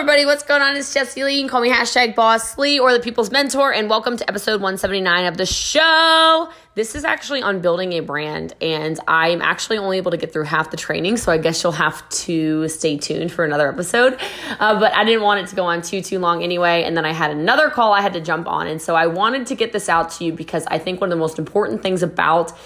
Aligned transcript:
everybody. 0.00 0.24
What's 0.24 0.44
going 0.44 0.62
on? 0.62 0.78
It's 0.78 0.94
Jessie 0.94 1.22
Lee. 1.22 1.34
You 1.34 1.40
can 1.42 1.50
call 1.50 1.60
me 1.60 1.68
hashtag 1.68 2.14
Boss 2.14 2.56
Lee 2.56 2.78
or 2.78 2.90
the 2.90 3.00
People's 3.00 3.30
Mentor, 3.30 3.70
and 3.74 3.90
welcome 3.90 4.16
to 4.16 4.26
episode 4.30 4.62
179 4.62 5.26
of 5.26 5.36
the 5.36 5.44
show. 5.44 6.48
This 6.74 6.94
is 6.94 7.04
actually 7.04 7.42
on 7.42 7.60
building 7.60 7.92
a 7.92 8.00
brand, 8.00 8.54
and 8.62 8.98
I'm 9.06 9.42
actually 9.42 9.76
only 9.76 9.98
able 9.98 10.10
to 10.12 10.16
get 10.16 10.32
through 10.32 10.44
half 10.44 10.70
the 10.70 10.78
training, 10.78 11.18
so 11.18 11.30
I 11.30 11.36
guess 11.36 11.62
you'll 11.62 11.72
have 11.72 12.08
to 12.08 12.66
stay 12.68 12.96
tuned 12.96 13.30
for 13.30 13.44
another 13.44 13.68
episode. 13.68 14.18
Uh, 14.58 14.80
but 14.80 14.94
I 14.94 15.04
didn't 15.04 15.20
want 15.22 15.40
it 15.40 15.48
to 15.48 15.54
go 15.56 15.64
on 15.66 15.82
too, 15.82 16.00
too 16.00 16.18
long 16.18 16.42
anyway, 16.42 16.84
and 16.84 16.96
then 16.96 17.04
I 17.04 17.12
had 17.12 17.30
another 17.30 17.68
call 17.68 17.92
I 17.92 18.00
had 18.00 18.14
to 18.14 18.22
jump 18.22 18.48
on, 18.48 18.68
and 18.68 18.80
so 18.80 18.94
I 18.94 19.06
wanted 19.06 19.48
to 19.48 19.54
get 19.54 19.74
this 19.74 19.90
out 19.90 20.12
to 20.12 20.24
you 20.24 20.32
because 20.32 20.64
I 20.68 20.78
think 20.78 21.02
one 21.02 21.12
of 21.12 21.18
the 21.18 21.20
most 21.20 21.38
important 21.38 21.82
things 21.82 22.02
about 22.02 22.58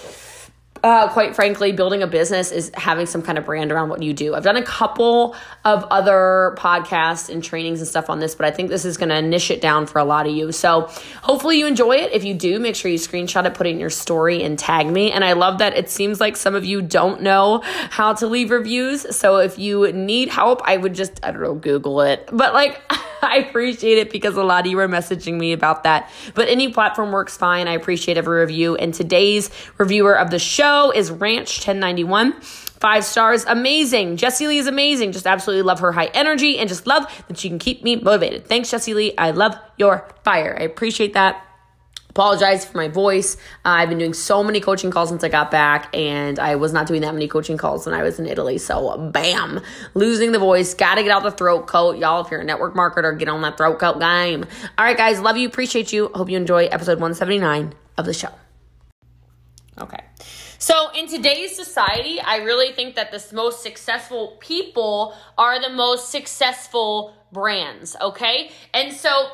uh, 0.83 1.07
quite 1.09 1.35
frankly, 1.35 1.71
building 1.71 2.03
a 2.03 2.07
business 2.07 2.51
is 2.51 2.71
having 2.75 3.05
some 3.05 3.21
kind 3.21 3.37
of 3.37 3.45
brand 3.45 3.71
around 3.71 3.89
what 3.89 4.03
you 4.03 4.13
do. 4.13 4.35
I've 4.35 4.43
done 4.43 4.57
a 4.57 4.63
couple 4.63 5.35
of 5.63 5.83
other 5.85 6.55
podcasts 6.59 7.29
and 7.29 7.43
trainings 7.43 7.79
and 7.79 7.87
stuff 7.87 8.09
on 8.09 8.19
this, 8.19 8.35
but 8.35 8.45
I 8.45 8.51
think 8.51 8.69
this 8.69 8.85
is 8.85 8.97
going 8.97 9.09
to 9.09 9.21
niche 9.21 9.49
it 9.49 9.61
down 9.61 9.87
for 9.87 9.99
a 9.99 10.03
lot 10.03 10.27
of 10.27 10.35
you. 10.35 10.51
So 10.51 10.81
hopefully 11.23 11.57
you 11.57 11.65
enjoy 11.65 11.95
it. 11.97 12.11
If 12.11 12.23
you 12.23 12.33
do, 12.33 12.59
make 12.59 12.75
sure 12.75 12.91
you 12.91 12.97
screenshot 12.97 13.45
it, 13.45 13.53
put 13.55 13.67
it 13.67 13.71
in 13.71 13.79
your 13.79 13.89
story, 13.89 14.43
and 14.43 14.59
tag 14.59 14.87
me. 14.87 15.11
And 15.11 15.23
I 15.23 15.33
love 15.33 15.59
that 15.59 15.75
it 15.75 15.89
seems 15.89 16.19
like 16.19 16.37
some 16.37 16.55
of 16.55 16.65
you 16.65 16.81
don't 16.81 17.21
know 17.21 17.61
how 17.63 18.13
to 18.13 18.27
leave 18.27 18.51
reviews. 18.51 19.15
So 19.15 19.37
if 19.37 19.57
you 19.57 19.91
need 19.91 20.29
help, 20.29 20.61
I 20.65 20.77
would 20.77 20.93
just, 20.93 21.19
I 21.23 21.31
don't 21.31 21.41
know, 21.41 21.55
Google 21.55 22.01
it. 22.01 22.29
But 22.31 22.53
like, 22.53 22.79
I 23.21 23.45
appreciate 23.47 23.97
it 23.97 24.11
because 24.11 24.35
a 24.35 24.43
lot 24.43 24.65
of 24.65 24.71
you 24.71 24.79
are 24.79 24.87
messaging 24.87 25.37
me 25.37 25.53
about 25.53 25.83
that. 25.83 26.09
But 26.33 26.49
any 26.49 26.71
platform 26.71 27.11
works 27.11 27.37
fine. 27.37 27.67
I 27.67 27.73
appreciate 27.73 28.17
every 28.17 28.39
review. 28.41 28.75
And 28.75 28.93
today's 28.93 29.49
reviewer 29.77 30.17
of 30.17 30.31
the 30.31 30.39
show 30.39 30.91
is 30.91 31.11
Ranch 31.11 31.59
1091. 31.59 32.41
Five 32.41 33.05
stars, 33.05 33.45
amazing. 33.45 34.17
Jessie 34.17 34.47
Lee 34.47 34.57
is 34.57 34.67
amazing. 34.67 35.11
Just 35.11 35.25
absolutely 35.25 35.63
love 35.63 35.79
her 35.79 35.91
high 35.91 36.11
energy 36.13 36.59
and 36.59 36.67
just 36.67 36.85
love 36.85 37.05
that 37.27 37.37
she 37.37 37.49
can 37.49 37.57
keep 37.57 37.83
me 37.83 37.95
motivated. 37.95 38.47
Thanks, 38.47 38.69
Jessie 38.69 38.93
Lee. 38.93 39.17
I 39.17 39.31
love 39.31 39.57
your 39.77 40.07
fire. 40.23 40.55
I 40.59 40.63
appreciate 40.63 41.13
that 41.13 41.44
apologize 42.15 42.63
for 42.63 42.77
my 42.77 42.87
voice. 42.87 43.35
Uh, 43.65 43.75
I've 43.75 43.89
been 43.89 43.97
doing 43.97 44.13
so 44.13 44.41
many 44.41 44.61
coaching 44.61 44.89
calls 44.89 45.09
since 45.09 45.21
I 45.21 45.27
got 45.27 45.51
back, 45.51 45.93
and 45.93 46.39
I 46.39 46.55
was 46.55 46.71
not 46.71 46.87
doing 46.87 47.01
that 47.01 47.13
many 47.13 47.27
coaching 47.27 47.57
calls 47.57 47.85
when 47.85 47.93
I 47.93 48.03
was 48.03 48.19
in 48.19 48.25
Italy. 48.25 48.57
So, 48.57 48.97
bam, 49.11 49.59
losing 49.95 50.31
the 50.31 50.39
voice. 50.39 50.73
Got 50.73 50.95
to 50.95 51.03
get 51.03 51.11
out 51.11 51.23
the 51.23 51.31
throat 51.31 51.67
coat. 51.67 51.97
Y'all, 51.97 52.23
if 52.23 52.31
you're 52.31 52.39
a 52.39 52.45
network 52.45 52.73
marketer, 52.73 53.19
get 53.19 53.27
on 53.27 53.41
that 53.41 53.57
throat 53.57 53.79
coat 53.79 53.99
game. 53.99 54.45
All 54.77 54.85
right, 54.85 54.95
guys, 54.95 55.19
love 55.19 55.35
you, 55.35 55.45
appreciate 55.45 55.91
you. 55.91 56.09
Hope 56.15 56.29
you 56.29 56.37
enjoy 56.37 56.67
episode 56.67 57.01
179 57.01 57.73
of 57.97 58.05
the 58.05 58.13
show. 58.13 58.29
Okay. 59.77 59.99
So, 60.57 60.91
in 60.95 61.09
today's 61.09 61.53
society, 61.53 62.21
I 62.21 62.37
really 62.37 62.71
think 62.71 62.95
that 62.95 63.11
the 63.11 63.21
most 63.35 63.61
successful 63.61 64.37
people 64.39 65.13
are 65.37 65.61
the 65.61 65.69
most 65.69 66.11
successful 66.11 67.13
brands, 67.33 67.97
okay? 67.99 68.51
And 68.73 68.93
so, 68.93 69.31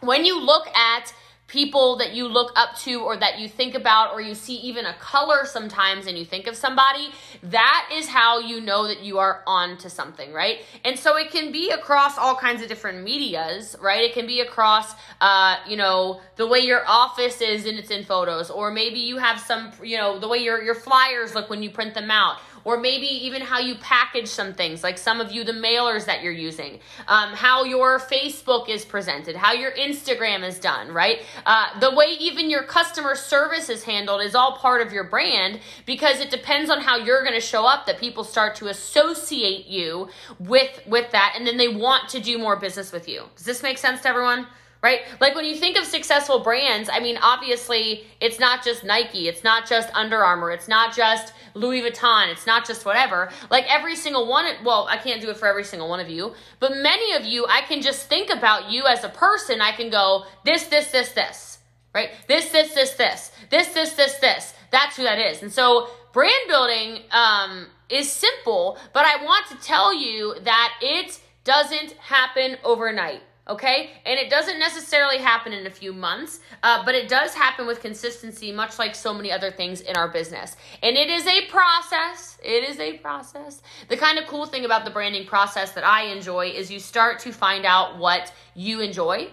when 0.00 0.26
you 0.26 0.38
look 0.38 0.68
at 0.76 1.14
people 1.52 1.96
that 1.98 2.14
you 2.14 2.26
look 2.26 2.50
up 2.56 2.74
to 2.78 3.02
or 3.02 3.14
that 3.14 3.38
you 3.38 3.46
think 3.46 3.74
about 3.74 4.14
or 4.14 4.22
you 4.22 4.34
see 4.34 4.54
even 4.54 4.86
a 4.86 4.94
color 4.94 5.44
sometimes 5.44 6.06
and 6.06 6.16
you 6.16 6.24
think 6.24 6.46
of 6.46 6.56
somebody 6.56 7.10
that 7.42 7.90
is 7.92 8.08
how 8.08 8.38
you 8.38 8.58
know 8.58 8.88
that 8.88 9.02
you 9.02 9.18
are 9.18 9.42
on 9.46 9.76
to 9.76 9.90
something 9.90 10.32
right? 10.32 10.60
And 10.82 10.98
so 10.98 11.18
it 11.18 11.30
can 11.30 11.52
be 11.52 11.70
across 11.70 12.16
all 12.16 12.34
kinds 12.34 12.62
of 12.62 12.68
different 12.68 13.04
medias 13.04 13.76
right? 13.82 14.02
It 14.02 14.14
can 14.14 14.26
be 14.26 14.40
across 14.40 14.94
uh, 15.20 15.56
you 15.68 15.76
know 15.76 16.22
the 16.36 16.46
way 16.46 16.60
your 16.60 16.88
office 16.88 17.42
is 17.42 17.66
and 17.66 17.78
it's 17.78 17.90
in 17.90 18.02
photos 18.02 18.50
or 18.50 18.70
maybe 18.70 18.98
you 18.98 19.18
have 19.18 19.38
some 19.38 19.72
you 19.82 19.98
know 19.98 20.18
the 20.18 20.28
way 20.28 20.38
your, 20.38 20.62
your 20.62 20.74
flyers 20.74 21.34
look 21.34 21.50
when 21.50 21.62
you 21.62 21.68
print 21.68 21.92
them 21.92 22.10
out 22.10 22.38
or 22.64 22.78
maybe 22.78 23.06
even 23.06 23.42
how 23.42 23.58
you 23.58 23.74
package 23.76 24.28
some 24.28 24.52
things, 24.54 24.82
like 24.82 24.98
some 24.98 25.20
of 25.20 25.32
you, 25.32 25.44
the 25.44 25.52
mailers 25.52 26.06
that 26.06 26.22
you're 26.22 26.32
using, 26.32 26.80
um, 27.08 27.32
how 27.32 27.64
your 27.64 27.98
Facebook 27.98 28.68
is 28.68 28.84
presented, 28.84 29.36
how 29.36 29.52
your 29.52 29.72
Instagram 29.72 30.46
is 30.46 30.58
done, 30.58 30.92
right? 30.92 31.22
Uh, 31.46 31.78
the 31.80 31.94
way 31.94 32.16
even 32.18 32.50
your 32.50 32.62
customer 32.62 33.14
service 33.14 33.68
is 33.68 33.84
handled 33.84 34.22
is 34.22 34.34
all 34.34 34.56
part 34.56 34.80
of 34.80 34.92
your 34.92 35.04
brand 35.04 35.60
because 35.86 36.20
it 36.20 36.30
depends 36.30 36.70
on 36.70 36.80
how 36.80 36.96
you're 36.96 37.22
going 37.22 37.34
to 37.34 37.40
show 37.40 37.66
up 37.66 37.86
that 37.86 37.98
people 37.98 38.24
start 38.24 38.54
to 38.56 38.68
associate 38.68 39.66
you 39.66 40.08
with 40.38 40.80
with 40.86 41.10
that 41.12 41.34
and 41.36 41.46
then 41.46 41.56
they 41.56 41.68
want 41.68 42.08
to 42.08 42.20
do 42.20 42.38
more 42.38 42.56
business 42.56 42.92
with 42.92 43.08
you. 43.08 43.22
Does 43.36 43.44
this 43.44 43.62
make 43.62 43.78
sense 43.78 44.02
to 44.02 44.08
everyone? 44.08 44.46
Right? 44.82 45.02
Like 45.20 45.34
when 45.36 45.44
you 45.44 45.54
think 45.54 45.78
of 45.78 45.84
successful 45.84 46.40
brands, 46.40 46.90
I 46.92 46.98
mean, 46.98 47.16
obviously, 47.22 48.04
it's 48.20 48.40
not 48.40 48.64
just 48.64 48.82
Nike, 48.82 49.28
it's 49.28 49.44
not 49.44 49.68
just 49.68 49.88
Under 49.94 50.24
Armour, 50.24 50.50
it's 50.50 50.66
not 50.66 50.94
just 50.94 51.32
Louis 51.54 51.82
Vuitton, 51.82 52.32
it's 52.32 52.46
not 52.46 52.66
just 52.66 52.84
whatever. 52.84 53.30
Like 53.48 53.64
every 53.72 53.94
single 53.94 54.26
one, 54.26 54.44
well, 54.64 54.88
I 54.90 54.96
can't 54.96 55.20
do 55.20 55.30
it 55.30 55.36
for 55.36 55.46
every 55.46 55.64
single 55.64 55.88
one 55.88 56.00
of 56.00 56.10
you, 56.10 56.34
but 56.58 56.72
many 56.76 57.14
of 57.14 57.24
you, 57.24 57.46
I 57.48 57.62
can 57.62 57.80
just 57.80 58.08
think 58.08 58.28
about 58.28 58.70
you 58.70 58.84
as 58.86 59.04
a 59.04 59.08
person. 59.08 59.60
I 59.60 59.70
can 59.70 59.88
go, 59.88 60.24
this, 60.44 60.64
this, 60.64 60.90
this, 60.90 61.12
this, 61.12 61.58
right? 61.94 62.10
This, 62.26 62.50
this, 62.50 62.74
this, 62.74 62.94
this, 62.94 63.30
this, 63.50 63.68
this, 63.68 63.92
this, 63.92 64.14
this. 64.18 64.54
That's 64.72 64.96
who 64.96 65.04
that 65.04 65.18
is. 65.18 65.42
And 65.42 65.52
so, 65.52 65.88
brand 66.12 66.32
building 66.48 67.02
um, 67.12 67.66
is 67.88 68.10
simple, 68.10 68.78
but 68.92 69.04
I 69.04 69.22
want 69.22 69.46
to 69.48 69.56
tell 69.56 69.94
you 69.94 70.34
that 70.42 70.74
it 70.80 71.20
doesn't 71.44 71.92
happen 71.92 72.56
overnight 72.64 73.20
okay? 73.48 73.90
And 74.06 74.18
it 74.18 74.30
doesn't 74.30 74.58
necessarily 74.58 75.18
happen 75.18 75.52
in 75.52 75.66
a 75.66 75.70
few 75.70 75.92
months, 75.92 76.40
uh, 76.62 76.84
but 76.84 76.94
it 76.94 77.08
does 77.08 77.34
happen 77.34 77.66
with 77.66 77.80
consistency, 77.80 78.52
much 78.52 78.78
like 78.78 78.94
so 78.94 79.12
many 79.12 79.32
other 79.32 79.50
things 79.50 79.80
in 79.80 79.96
our 79.96 80.08
business. 80.08 80.56
And 80.82 80.96
it 80.96 81.10
is 81.10 81.26
a 81.26 81.46
process. 81.46 82.38
It 82.42 82.68
is 82.68 82.78
a 82.78 82.98
process. 82.98 83.62
The 83.88 83.96
kind 83.96 84.18
of 84.18 84.26
cool 84.26 84.46
thing 84.46 84.64
about 84.64 84.84
the 84.84 84.90
branding 84.90 85.26
process 85.26 85.72
that 85.72 85.84
I 85.84 86.04
enjoy 86.04 86.48
is 86.48 86.70
you 86.70 86.80
start 86.80 87.18
to 87.20 87.32
find 87.32 87.64
out 87.64 87.98
what 87.98 88.32
you 88.54 88.80
enjoy 88.80 89.28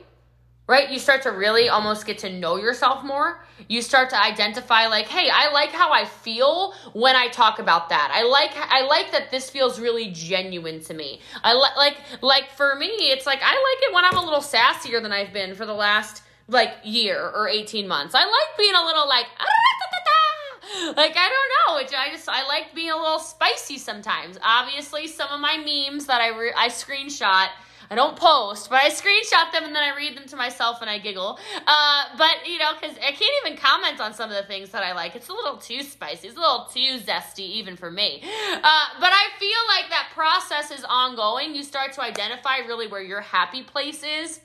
right? 0.69 0.91
You 0.91 0.99
start 0.99 1.23
to 1.23 1.31
really 1.31 1.67
almost 1.67 2.05
get 2.05 2.19
to 2.19 2.29
know 2.29 2.57
yourself 2.57 3.03
more. 3.03 3.41
You 3.67 3.81
start 3.81 4.11
to 4.11 4.23
identify 4.23 4.85
like, 4.85 5.07
"Hey, 5.07 5.27
I 5.33 5.51
like 5.51 5.71
how 5.71 5.91
I 5.91 6.05
feel 6.05 6.75
when 6.93 7.15
I 7.15 7.27
talk 7.27 7.57
about 7.57 7.89
that. 7.89 8.11
I 8.13 8.21
like 8.21 8.51
I 8.55 8.85
like 8.85 9.11
that 9.11 9.31
this 9.31 9.49
feels 9.49 9.79
really 9.79 10.11
genuine 10.11 10.79
to 10.83 10.93
me. 10.93 11.21
I 11.43 11.55
li- 11.55 11.75
like 11.75 11.97
like 12.21 12.51
for 12.51 12.75
me, 12.75 12.85
it's 12.85 13.25
like 13.25 13.39
I 13.41 13.49
like 13.49 13.89
it 13.89 13.95
when 13.95 14.05
I'm 14.05 14.17
a 14.17 14.23
little 14.23 14.41
sassier 14.41 15.01
than 15.01 15.11
I've 15.11 15.33
been 15.33 15.55
for 15.55 15.65
the 15.65 15.73
last 15.73 16.21
like 16.47 16.75
year 16.83 17.19
or 17.19 17.47
18 17.47 17.87
months. 17.87 18.13
I 18.13 18.23
like 18.23 18.57
being 18.57 18.75
a 18.75 18.85
little 18.85 19.07
like 19.07 19.25
like 20.97 21.17
I 21.17 21.29
don't 21.29 21.89
know, 21.89 21.97
I 21.97 22.09
just 22.11 22.29
I 22.29 22.45
like 22.47 22.75
being 22.75 22.91
a 22.91 22.95
little 22.95 23.17
spicy 23.17 23.79
sometimes. 23.79 24.37
Obviously, 24.43 25.07
some 25.07 25.31
of 25.31 25.39
my 25.39 25.57
memes 25.57 26.05
that 26.05 26.21
I 26.21 26.27
re- 26.27 26.53
I 26.55 26.69
screenshot 26.69 27.47
I 27.91 27.95
don't 27.95 28.15
post, 28.15 28.69
but 28.69 28.81
I 28.83 28.89
screenshot 28.89 29.51
them 29.51 29.63
and 29.63 29.75
then 29.75 29.83
I 29.83 29.95
read 29.95 30.15
them 30.15 30.27
to 30.27 30.35
myself 30.35 30.81
and 30.81 30.89
I 30.89 30.99
giggle. 30.99 31.39
Uh, 31.65 32.03
but 32.17 32.47
you 32.47 32.59
know, 32.59 32.71
because 32.79 32.95
I 32.97 33.11
can't 33.11 33.31
even 33.45 33.57
comment 33.57 33.99
on 33.99 34.13
some 34.13 34.29
of 34.29 34.35
the 34.35 34.43
things 34.43 34.69
that 34.71 34.83
I 34.83 34.93
like. 34.93 35.15
It's 35.15 35.29
a 35.29 35.33
little 35.33 35.57
too 35.57 35.81
spicy. 35.83 36.27
It's 36.27 36.37
a 36.37 36.39
little 36.39 36.67
too 36.71 36.99
zesty, 36.99 37.39
even 37.39 37.75
for 37.75 37.89
me. 37.89 38.21
Uh, 38.21 38.85
but 38.99 39.11
I 39.11 39.29
feel 39.39 39.49
like 39.67 39.89
that 39.89 40.09
process 40.13 40.71
is 40.71 40.85
ongoing. 40.87 41.55
You 41.55 41.63
start 41.63 41.93
to 41.93 42.01
identify 42.01 42.57
really 42.59 42.87
where 42.87 43.01
your 43.01 43.21
happy 43.21 43.63
place 43.63 44.03
is 44.03 44.39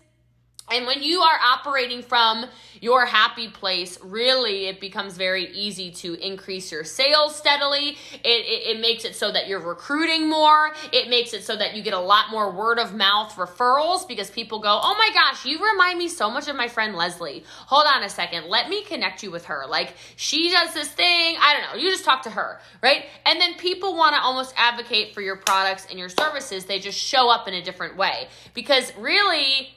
and 0.70 0.86
when 0.86 1.02
you 1.02 1.20
are 1.20 1.38
operating 1.42 2.02
from 2.02 2.46
your 2.80 3.04
happy 3.04 3.48
place, 3.48 3.98
really 4.02 4.66
it 4.66 4.80
becomes 4.80 5.14
very 5.14 5.52
easy 5.52 5.90
to 5.90 6.14
increase 6.14 6.72
your 6.72 6.84
sales 6.84 7.36
steadily. 7.36 7.98
It, 8.12 8.18
it, 8.24 8.76
it, 8.76 8.80
makes 8.80 9.04
it 9.04 9.14
so 9.14 9.30
that 9.30 9.46
you're 9.46 9.60
recruiting 9.60 10.28
more. 10.28 10.72
It 10.90 11.10
makes 11.10 11.34
it 11.34 11.44
so 11.44 11.54
that 11.56 11.76
you 11.76 11.82
get 11.82 11.92
a 11.92 11.98
lot 11.98 12.30
more 12.30 12.50
word 12.50 12.78
of 12.78 12.94
mouth 12.94 13.34
referrals 13.36 14.08
because 14.08 14.30
people 14.30 14.58
go, 14.58 14.80
Oh 14.82 14.94
my 14.98 15.10
gosh, 15.12 15.44
you 15.44 15.58
remind 15.58 15.98
me 15.98 16.08
so 16.08 16.30
much 16.30 16.48
of 16.48 16.56
my 16.56 16.68
friend 16.68 16.94
Leslie. 16.94 17.44
Hold 17.66 17.84
on 17.86 18.02
a 18.02 18.08
second. 18.08 18.46
Let 18.48 18.70
me 18.70 18.84
connect 18.84 19.22
you 19.22 19.30
with 19.30 19.44
her. 19.44 19.64
Like 19.68 19.94
she 20.16 20.50
does 20.50 20.72
this 20.72 20.88
thing. 20.88 21.36
I 21.40 21.52
don't 21.52 21.76
know. 21.76 21.82
You 21.82 21.90
just 21.90 22.06
talk 22.06 22.22
to 22.22 22.30
her, 22.30 22.58
right? 22.82 23.04
And 23.26 23.38
then 23.38 23.54
people 23.54 23.96
want 23.96 24.14
to 24.14 24.22
almost 24.22 24.54
advocate 24.56 25.12
for 25.12 25.20
your 25.20 25.36
products 25.36 25.86
and 25.90 25.98
your 25.98 26.08
services. 26.08 26.64
They 26.64 26.78
just 26.78 26.98
show 26.98 27.28
up 27.30 27.48
in 27.48 27.54
a 27.54 27.62
different 27.62 27.98
way 27.98 28.28
because 28.54 28.96
really, 28.96 29.74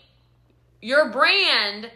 your 0.82 1.10
brand 1.10 1.92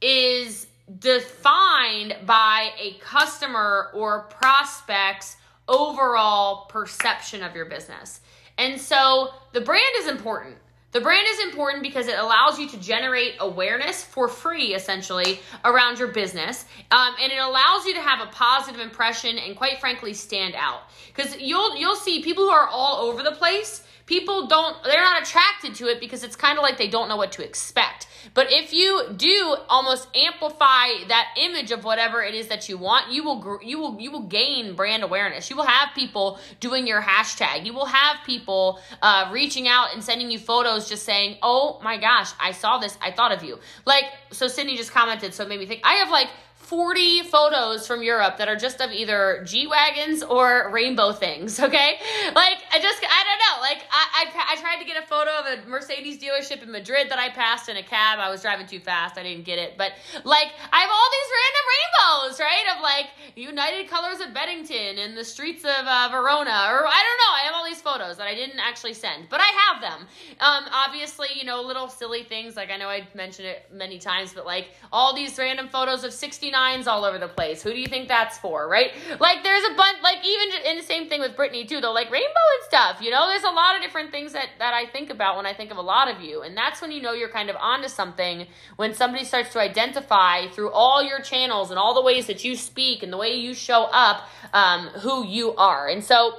is 0.00 0.66
defined 0.98 2.16
by 2.26 2.70
a 2.78 2.94
customer 3.00 3.90
or 3.94 4.22
prospect's 4.24 5.36
overall 5.68 6.66
perception 6.66 7.42
of 7.42 7.54
your 7.54 7.66
business. 7.66 8.20
And 8.58 8.80
so 8.80 9.30
the 9.52 9.60
brand 9.60 9.94
is 9.98 10.08
important. 10.08 10.56
The 10.92 11.00
brand 11.00 11.24
is 11.30 11.38
important 11.44 11.84
because 11.84 12.08
it 12.08 12.18
allows 12.18 12.58
you 12.58 12.68
to 12.70 12.76
generate 12.80 13.34
awareness 13.38 14.02
for 14.02 14.26
free, 14.26 14.74
essentially, 14.74 15.38
around 15.64 16.00
your 16.00 16.08
business, 16.08 16.64
um, 16.90 17.14
and 17.22 17.30
it 17.30 17.38
allows 17.38 17.86
you 17.86 17.94
to 17.94 18.00
have 18.00 18.26
a 18.26 18.30
positive 18.32 18.80
impression 18.80 19.38
and, 19.38 19.54
quite 19.54 19.78
frankly, 19.78 20.12
stand 20.12 20.56
out. 20.56 20.80
Because 21.14 21.38
you'll 21.38 21.76
you'll 21.76 21.94
see 21.94 22.22
people 22.22 22.42
who 22.42 22.50
are 22.50 22.66
all 22.66 23.08
over 23.08 23.22
the 23.22 23.30
place 23.30 23.84
people 24.10 24.48
don't, 24.48 24.82
they're 24.82 25.00
not 25.00 25.22
attracted 25.22 25.72
to 25.76 25.86
it 25.86 26.00
because 26.00 26.24
it's 26.24 26.34
kind 26.34 26.58
of 26.58 26.62
like 26.62 26.76
they 26.76 26.88
don't 26.88 27.08
know 27.08 27.16
what 27.16 27.30
to 27.30 27.44
expect. 27.44 28.08
But 28.34 28.48
if 28.50 28.72
you 28.72 29.14
do 29.16 29.56
almost 29.68 30.08
amplify 30.16 31.04
that 31.06 31.28
image 31.38 31.70
of 31.70 31.84
whatever 31.84 32.20
it 32.20 32.34
is 32.34 32.48
that 32.48 32.68
you 32.68 32.76
want, 32.76 33.12
you 33.12 33.22
will 33.22 33.60
you 33.62 33.78
will 33.78 34.00
you 34.00 34.10
will 34.10 34.26
gain 34.26 34.74
brand 34.74 35.04
awareness. 35.04 35.48
You 35.48 35.56
will 35.56 35.64
have 35.64 35.94
people 35.94 36.40
doing 36.58 36.88
your 36.88 37.00
hashtag. 37.00 37.64
You 37.64 37.72
will 37.72 37.86
have 37.86 38.16
people 38.26 38.80
uh, 39.00 39.30
reaching 39.32 39.68
out 39.68 39.94
and 39.94 40.02
sending 40.02 40.28
you 40.30 40.40
photos, 40.40 40.88
just 40.88 41.04
saying, 41.04 41.38
"Oh 41.42 41.80
my 41.82 41.96
gosh, 41.96 42.32
I 42.40 42.50
saw 42.50 42.78
this. 42.78 42.98
I 43.00 43.12
thought 43.12 43.32
of 43.32 43.42
you." 43.44 43.58
Like 43.86 44.04
so, 44.32 44.48
Sydney 44.48 44.76
just 44.76 44.90
commented, 44.92 45.32
so 45.32 45.44
it 45.44 45.48
made 45.48 45.60
me 45.60 45.66
think. 45.66 45.82
I 45.84 45.94
have 45.94 46.10
like 46.10 46.28
40 46.70 47.24
photos 47.24 47.84
from 47.84 48.00
Europe 48.00 48.38
that 48.38 48.46
are 48.46 48.54
just 48.54 48.80
of 48.80 48.92
either 48.92 49.42
G 49.44 49.66
Wagons 49.66 50.22
or 50.22 50.70
rainbow 50.70 51.10
things, 51.10 51.58
okay? 51.58 51.98
Like, 52.32 52.58
I 52.72 52.78
just, 52.78 53.02
I 53.02 53.24
don't 53.26 53.40
know. 53.42 53.60
Like, 53.60 53.82
I, 53.90 54.06
I, 54.22 54.52
I, 54.52 54.60
tried 54.60 54.78
to 54.78 54.84
get 54.84 55.02
a 55.02 55.04
photo 55.04 55.30
of 55.40 55.46
a 55.46 55.68
Mercedes 55.68 56.22
dealership 56.22 56.62
in 56.62 56.70
Madrid 56.70 57.10
that 57.10 57.18
I 57.18 57.28
passed 57.30 57.68
in 57.68 57.76
a 57.76 57.82
cab. 57.82 58.20
I 58.20 58.30
was 58.30 58.42
driving 58.42 58.68
too 58.68 58.78
fast. 58.78 59.18
I 59.18 59.24
didn't 59.24 59.44
get 59.44 59.58
it. 59.58 59.76
But, 59.76 59.94
like, 60.22 60.52
I 60.72 60.78
have 60.78 60.90
all 60.92 61.10
these 61.10 61.30
random 61.40 61.64
rainbows, 61.74 62.40
right? 62.40 62.76
Of, 62.76 62.82
like, 62.84 63.06
United 63.34 63.90
Colors 63.90 64.20
of 64.20 64.28
Benetton 64.28 65.04
and 65.04 65.16
the 65.16 65.24
streets 65.24 65.64
of 65.64 65.86
uh, 65.86 66.08
Verona. 66.12 66.68
Or, 66.70 66.86
I 66.86 67.02
don't 67.02 67.18
know. 67.18 67.32
I 67.34 67.42
have 67.46 67.54
all 67.54 67.64
these 67.64 67.82
photos 67.82 68.16
that 68.18 68.28
I 68.28 68.36
didn't 68.36 68.60
actually 68.60 68.94
send. 68.94 69.28
But 69.28 69.40
I 69.40 69.50
have 69.66 69.80
them. 69.80 70.06
Um, 70.38 70.64
obviously, 70.72 71.28
you 71.34 71.44
know, 71.44 71.62
little 71.62 71.88
silly 71.88 72.22
things. 72.22 72.54
Like, 72.54 72.70
I 72.70 72.76
know 72.76 72.88
I 72.88 73.08
mentioned 73.16 73.48
it 73.48 73.66
many 73.72 73.98
times, 73.98 74.32
but, 74.32 74.46
like, 74.46 74.68
all 74.92 75.16
these 75.16 75.36
random 75.36 75.68
photos 75.68 76.04
of 76.04 76.12
69 76.12 76.59
all 76.86 77.04
over 77.04 77.18
the 77.18 77.28
place. 77.28 77.62
Who 77.62 77.70
do 77.70 77.78
you 77.78 77.86
think 77.86 78.08
that's 78.08 78.38
for, 78.38 78.68
right? 78.68 78.92
Like 79.18 79.42
there's 79.42 79.64
a 79.64 79.74
bunch, 79.74 79.98
like 80.02 80.18
even 80.24 80.66
in 80.66 80.76
the 80.76 80.82
same 80.82 81.08
thing 81.08 81.20
with 81.20 81.36
Brittany 81.36 81.64
too, 81.64 81.80
though, 81.80 81.92
like 81.92 82.10
rainbow 82.10 82.46
and 82.58 82.64
stuff. 82.66 83.00
You 83.00 83.10
know, 83.10 83.26
there's 83.28 83.44
a 83.44 83.50
lot 83.50 83.76
of 83.76 83.82
different 83.82 84.10
things 84.10 84.32
that 84.32 84.48
that 84.58 84.74
I 84.74 84.86
think 84.86 85.10
about 85.10 85.36
when 85.36 85.46
I 85.46 85.54
think 85.54 85.70
of 85.70 85.76
a 85.76 85.82
lot 85.82 86.08
of 86.08 86.20
you, 86.20 86.42
and 86.42 86.56
that's 86.56 86.80
when 86.80 86.90
you 86.90 87.02
know 87.02 87.12
you're 87.12 87.30
kind 87.30 87.50
of 87.50 87.56
onto 87.56 87.88
something 87.88 88.46
when 88.76 88.94
somebody 88.94 89.24
starts 89.24 89.52
to 89.52 89.60
identify 89.60 90.48
through 90.48 90.70
all 90.70 91.02
your 91.02 91.20
channels 91.20 91.70
and 91.70 91.78
all 91.78 91.94
the 91.94 92.02
ways 92.02 92.26
that 92.26 92.44
you 92.44 92.56
speak 92.56 93.02
and 93.02 93.12
the 93.12 93.16
way 93.16 93.34
you 93.34 93.54
show 93.54 93.84
up 93.92 94.28
um, 94.52 94.88
who 95.00 95.26
you 95.26 95.54
are. 95.56 95.88
And 95.88 96.02
so 96.04 96.34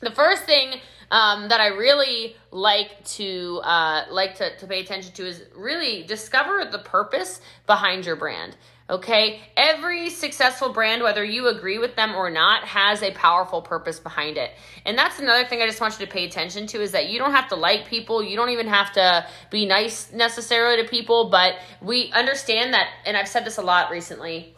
the 0.00 0.10
first 0.10 0.44
thing 0.44 0.80
um, 1.12 1.48
that 1.48 1.60
I 1.60 1.68
really 1.68 2.36
like 2.50 3.04
to 3.04 3.60
uh, 3.62 4.06
like 4.10 4.34
to, 4.36 4.56
to 4.56 4.66
pay 4.66 4.80
attention 4.80 5.12
to 5.12 5.26
is 5.26 5.44
really 5.54 6.02
discover 6.04 6.64
the 6.64 6.78
purpose 6.78 7.40
behind 7.66 8.06
your 8.06 8.16
brand. 8.16 8.56
Okay, 8.92 9.40
every 9.56 10.10
successful 10.10 10.70
brand, 10.70 11.02
whether 11.02 11.24
you 11.24 11.48
agree 11.48 11.78
with 11.78 11.96
them 11.96 12.14
or 12.14 12.28
not, 12.28 12.64
has 12.64 13.02
a 13.02 13.10
powerful 13.12 13.62
purpose 13.62 13.98
behind 13.98 14.36
it. 14.36 14.50
And 14.84 14.98
that's 14.98 15.18
another 15.18 15.46
thing 15.46 15.62
I 15.62 15.66
just 15.66 15.80
want 15.80 15.98
you 15.98 16.04
to 16.04 16.12
pay 16.12 16.26
attention 16.26 16.66
to 16.66 16.82
is 16.82 16.92
that 16.92 17.08
you 17.08 17.18
don't 17.18 17.32
have 17.32 17.48
to 17.48 17.56
like 17.56 17.86
people, 17.86 18.22
you 18.22 18.36
don't 18.36 18.50
even 18.50 18.66
have 18.66 18.92
to 18.92 19.26
be 19.50 19.64
nice 19.64 20.12
necessarily 20.12 20.82
to 20.82 20.86
people, 20.86 21.30
but 21.30 21.54
we 21.80 22.12
understand 22.12 22.74
that, 22.74 22.86
and 23.06 23.16
I've 23.16 23.28
said 23.28 23.46
this 23.46 23.56
a 23.56 23.62
lot 23.62 23.90
recently, 23.90 24.54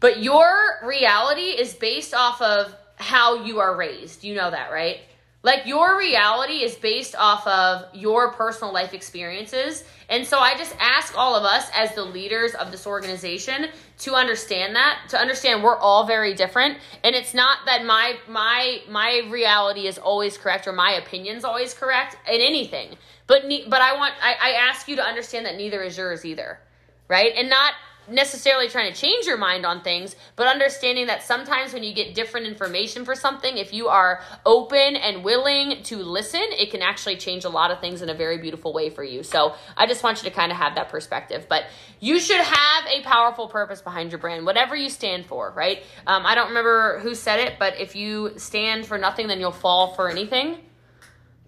but 0.00 0.22
your 0.22 0.78
reality 0.82 1.50
is 1.50 1.74
based 1.74 2.14
off 2.14 2.40
of 2.40 2.74
how 2.96 3.44
you 3.44 3.60
are 3.60 3.76
raised. 3.76 4.24
You 4.24 4.36
know 4.36 4.50
that, 4.52 4.72
right? 4.72 5.00
Like 5.44 5.66
your 5.66 5.98
reality 5.98 6.64
is 6.64 6.74
based 6.74 7.14
off 7.14 7.46
of 7.46 7.84
your 7.94 8.32
personal 8.32 8.72
life 8.72 8.94
experiences. 8.94 9.84
And 10.08 10.26
so 10.26 10.38
I 10.38 10.56
just 10.56 10.74
ask 10.80 11.16
all 11.18 11.36
of 11.36 11.44
us 11.44 11.70
as 11.76 11.94
the 11.94 12.02
leaders 12.02 12.54
of 12.54 12.70
this 12.70 12.86
organization 12.86 13.66
to 13.98 14.14
understand 14.14 14.74
that, 14.74 15.00
to 15.10 15.18
understand 15.18 15.62
we're 15.62 15.76
all 15.76 16.06
very 16.06 16.32
different. 16.32 16.78
And 17.04 17.14
it's 17.14 17.34
not 17.34 17.58
that 17.66 17.84
my 17.84 18.16
my 18.26 18.80
my 18.88 19.20
reality 19.28 19.86
is 19.86 19.98
always 19.98 20.38
correct 20.38 20.66
or 20.66 20.72
my 20.72 20.92
opinion's 20.92 21.44
always 21.44 21.74
correct 21.74 22.16
in 22.26 22.40
anything. 22.40 22.96
But 23.26 23.42
but 23.68 23.82
I 23.82 23.96
want 23.98 24.14
I, 24.22 24.36
I 24.40 24.50
ask 24.68 24.88
you 24.88 24.96
to 24.96 25.02
understand 25.02 25.44
that 25.44 25.56
neither 25.56 25.82
is 25.82 25.98
yours 25.98 26.24
either. 26.24 26.58
Right? 27.06 27.34
And 27.36 27.50
not 27.50 27.74
necessarily 28.08 28.68
trying 28.68 28.92
to 28.92 28.98
change 28.98 29.26
your 29.26 29.36
mind 29.36 29.64
on 29.64 29.82
things, 29.82 30.16
but 30.36 30.46
understanding 30.46 31.06
that 31.06 31.22
sometimes 31.22 31.72
when 31.72 31.82
you 31.82 31.94
get 31.94 32.14
different 32.14 32.46
information 32.46 33.04
for 33.04 33.14
something, 33.14 33.56
if 33.56 33.72
you 33.72 33.88
are 33.88 34.22
open 34.44 34.96
and 34.96 35.24
willing 35.24 35.82
to 35.84 35.96
listen, 35.96 36.42
it 36.42 36.70
can 36.70 36.82
actually 36.82 37.16
change 37.16 37.44
a 37.44 37.48
lot 37.48 37.70
of 37.70 37.80
things 37.80 38.02
in 38.02 38.08
a 38.08 38.14
very 38.14 38.38
beautiful 38.38 38.72
way 38.72 38.90
for 38.90 39.04
you. 39.04 39.22
So 39.22 39.54
I 39.76 39.86
just 39.86 40.02
want 40.02 40.22
you 40.22 40.28
to 40.28 40.34
kind 40.34 40.52
of 40.52 40.58
have 40.58 40.74
that 40.74 40.88
perspective. 40.88 41.46
But 41.48 41.64
you 42.00 42.18
should 42.20 42.40
have 42.40 42.84
a 42.86 43.02
powerful 43.02 43.48
purpose 43.48 43.80
behind 43.80 44.12
your 44.12 44.18
brand, 44.18 44.44
whatever 44.44 44.76
you 44.76 44.90
stand 44.90 45.26
for, 45.26 45.52
right? 45.56 45.82
Um, 46.06 46.26
I 46.26 46.34
don't 46.34 46.48
remember 46.48 46.98
who 47.00 47.14
said 47.14 47.40
it, 47.40 47.54
but 47.58 47.80
if 47.80 47.96
you 47.96 48.38
stand 48.38 48.86
for 48.86 48.98
nothing, 48.98 49.26
then 49.26 49.40
you'll 49.40 49.52
fall 49.52 49.94
for 49.94 50.10
anything, 50.10 50.58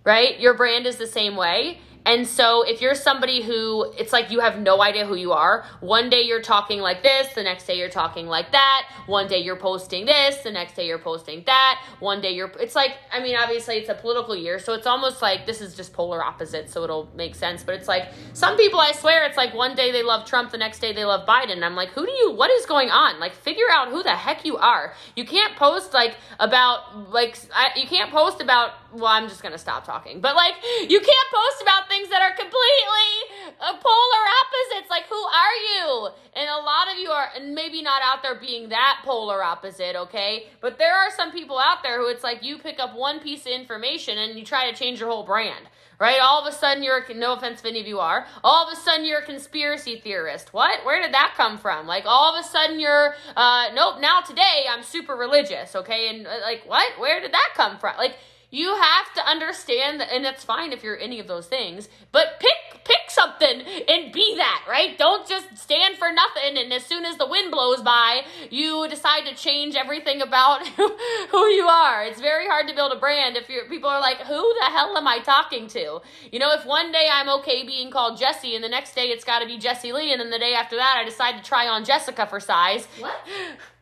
right? 0.04 0.38
Your 0.40 0.54
brand 0.54 0.86
is 0.86 0.96
the 0.96 1.06
same 1.06 1.36
way. 1.36 1.80
And 2.06 2.26
so 2.26 2.62
if 2.62 2.80
you're 2.80 2.94
somebody 2.94 3.42
who 3.42 3.92
it's 3.98 4.12
like 4.12 4.30
you 4.30 4.38
have 4.38 4.60
no 4.60 4.80
idea 4.80 5.04
who 5.04 5.16
you 5.16 5.32
are, 5.32 5.64
one 5.80 6.08
day 6.08 6.22
you're 6.22 6.40
talking 6.40 6.80
like 6.80 7.02
this, 7.02 7.34
the 7.34 7.42
next 7.42 7.66
day 7.66 7.76
you're 7.76 7.90
talking 7.90 8.28
like 8.28 8.52
that, 8.52 8.88
one 9.06 9.26
day 9.26 9.38
you're 9.38 9.56
posting 9.56 10.06
this, 10.06 10.36
the 10.36 10.52
next 10.52 10.76
day 10.76 10.86
you're 10.86 11.00
posting 11.00 11.42
that, 11.46 11.82
one 11.98 12.20
day 12.20 12.30
you're 12.30 12.52
it's 12.60 12.76
like 12.76 12.92
I 13.12 13.20
mean 13.20 13.36
obviously 13.36 13.74
it's 13.78 13.88
a 13.88 13.94
political 13.94 14.36
year, 14.36 14.60
so 14.60 14.72
it's 14.72 14.86
almost 14.86 15.20
like 15.20 15.46
this 15.46 15.60
is 15.60 15.74
just 15.74 15.92
polar 15.92 16.22
opposite, 16.22 16.70
so 16.70 16.84
it'll 16.84 17.10
make 17.16 17.34
sense, 17.34 17.64
but 17.64 17.74
it's 17.74 17.88
like 17.88 18.12
some 18.34 18.56
people 18.56 18.78
I 18.78 18.92
swear 18.92 19.26
it's 19.26 19.36
like 19.36 19.52
one 19.52 19.74
day 19.74 19.90
they 19.90 20.04
love 20.04 20.24
Trump, 20.24 20.52
the 20.52 20.58
next 20.58 20.78
day 20.78 20.92
they 20.92 21.04
love 21.04 21.26
Biden. 21.26 21.64
I'm 21.64 21.74
like, 21.74 21.88
"Who 21.90 22.06
do 22.06 22.12
you 22.12 22.30
what 22.30 22.52
is 22.52 22.66
going 22.66 22.90
on? 22.90 23.18
Like 23.18 23.34
figure 23.34 23.68
out 23.72 23.88
who 23.88 24.04
the 24.04 24.14
heck 24.14 24.44
you 24.44 24.56
are. 24.56 24.94
You 25.16 25.24
can't 25.24 25.56
post 25.56 25.92
like 25.92 26.14
about 26.38 27.10
like 27.10 27.36
I, 27.52 27.70
you 27.74 27.88
can't 27.88 28.12
post 28.12 28.40
about 28.40 28.74
well, 28.96 29.12
I'm 29.12 29.28
just 29.28 29.42
gonna 29.42 29.58
stop 29.58 29.84
talking. 29.84 30.20
But 30.20 30.36
like, 30.36 30.54
you 30.88 31.00
can't 31.00 31.28
post 31.32 31.62
about 31.62 31.88
things 31.88 32.08
that 32.08 32.22
are 32.22 32.30
completely 32.30 33.56
uh, 33.60 33.72
polar 33.72 34.24
opposites. 34.40 34.90
Like, 34.90 35.04
who 35.08 35.16
are 35.16 35.54
you? 35.54 36.08
And 36.34 36.48
a 36.48 36.62
lot 36.62 36.92
of 36.92 36.98
you 36.98 37.10
are, 37.10 37.28
and 37.36 37.54
maybe 37.54 37.82
not 37.82 38.02
out 38.02 38.22
there 38.22 38.34
being 38.34 38.68
that 38.70 39.00
polar 39.04 39.42
opposite, 39.42 39.96
okay? 39.96 40.48
But 40.60 40.78
there 40.78 40.94
are 40.94 41.10
some 41.10 41.32
people 41.32 41.58
out 41.58 41.82
there 41.82 42.00
who 42.00 42.08
it's 42.08 42.24
like 42.24 42.42
you 42.42 42.58
pick 42.58 42.78
up 42.78 42.94
one 42.94 43.20
piece 43.20 43.46
of 43.46 43.52
information 43.52 44.18
and 44.18 44.38
you 44.38 44.44
try 44.44 44.70
to 44.70 44.76
change 44.76 45.00
your 45.00 45.10
whole 45.10 45.24
brand 45.24 45.66
right? 45.98 46.18
All 46.20 46.40
of 46.40 46.52
a 46.52 46.56
sudden, 46.56 46.82
you're 46.82 47.04
no 47.14 47.34
offense 47.34 47.60
if 47.60 47.66
any 47.66 47.80
of 47.80 47.86
you 47.86 47.98
are. 48.00 48.26
All 48.44 48.66
of 48.66 48.72
a 48.72 48.76
sudden, 48.76 49.06
you're 49.06 49.20
a 49.20 49.24
conspiracy 49.24 49.98
theorist. 49.98 50.52
What? 50.52 50.84
Where 50.84 51.00
did 51.00 51.14
that 51.14 51.34
come 51.36 51.58
from? 51.58 51.86
Like, 51.86 52.04
all 52.06 52.34
of 52.34 52.44
a 52.44 52.46
sudden, 52.46 52.78
you're, 52.78 53.14
uh, 53.36 53.68
nope, 53.74 54.00
now 54.00 54.20
today, 54.20 54.66
I'm 54.70 54.82
super 54.82 55.14
religious, 55.14 55.74
okay? 55.74 56.14
And, 56.14 56.26
uh, 56.26 56.34
like, 56.42 56.64
what? 56.66 56.98
Where 57.00 57.20
did 57.20 57.32
that 57.32 57.52
come 57.54 57.78
from? 57.78 57.96
Like, 57.96 58.16
you 58.50 58.74
have 58.74 59.12
to 59.14 59.26
understand 59.26 60.00
that, 60.00 60.12
and 60.12 60.24
it's 60.24 60.44
fine 60.44 60.72
if 60.72 60.82
you're 60.82 60.98
any 60.98 61.20
of 61.20 61.26
those 61.26 61.46
things, 61.46 61.88
but 62.12 62.38
pick 62.40 62.76
pick 62.86 63.10
something 63.10 63.62
and 63.88 64.12
be 64.12 64.36
that, 64.36 64.64
right? 64.68 64.96
Don't 64.96 65.28
just 65.28 65.58
stand 65.58 65.96
for 65.96 66.12
nothing 66.12 66.56
and 66.56 66.72
as 66.72 66.84
soon 66.84 67.04
as 67.04 67.16
the 67.16 67.26
wind 67.26 67.50
blows 67.50 67.82
by, 67.82 68.22
you 68.50 68.86
decide 68.88 69.26
to 69.26 69.34
change 69.34 69.74
everything 69.74 70.22
about 70.22 70.66
who 70.68 71.46
you 71.46 71.66
are. 71.66 72.04
It's 72.04 72.20
very 72.20 72.46
hard 72.46 72.68
to 72.68 72.74
build 72.74 72.92
a 72.92 72.96
brand 72.96 73.36
if 73.36 73.48
you're, 73.48 73.68
people 73.68 73.90
are 73.90 74.00
like, 74.00 74.18
who 74.18 74.54
the 74.60 74.66
hell 74.66 74.96
am 74.96 75.06
I 75.06 75.18
talking 75.18 75.66
to? 75.68 76.00
You 76.30 76.38
know, 76.38 76.52
if 76.52 76.64
one 76.64 76.92
day 76.92 77.08
I'm 77.12 77.28
okay 77.40 77.66
being 77.66 77.90
called 77.90 78.18
Jesse 78.18 78.54
and 78.54 78.62
the 78.62 78.68
next 78.68 78.94
day 78.94 79.06
it's 79.06 79.24
got 79.24 79.40
to 79.40 79.46
be 79.46 79.58
Jesse 79.58 79.92
Lee 79.92 80.12
and 80.12 80.20
then 80.20 80.30
the 80.30 80.38
day 80.38 80.54
after 80.54 80.76
that 80.76 80.96
I 81.00 81.04
decide 81.04 81.36
to 81.36 81.42
try 81.42 81.66
on 81.66 81.84
Jessica 81.84 82.26
for 82.26 82.40
size. 82.40 82.86
What? 83.00 83.16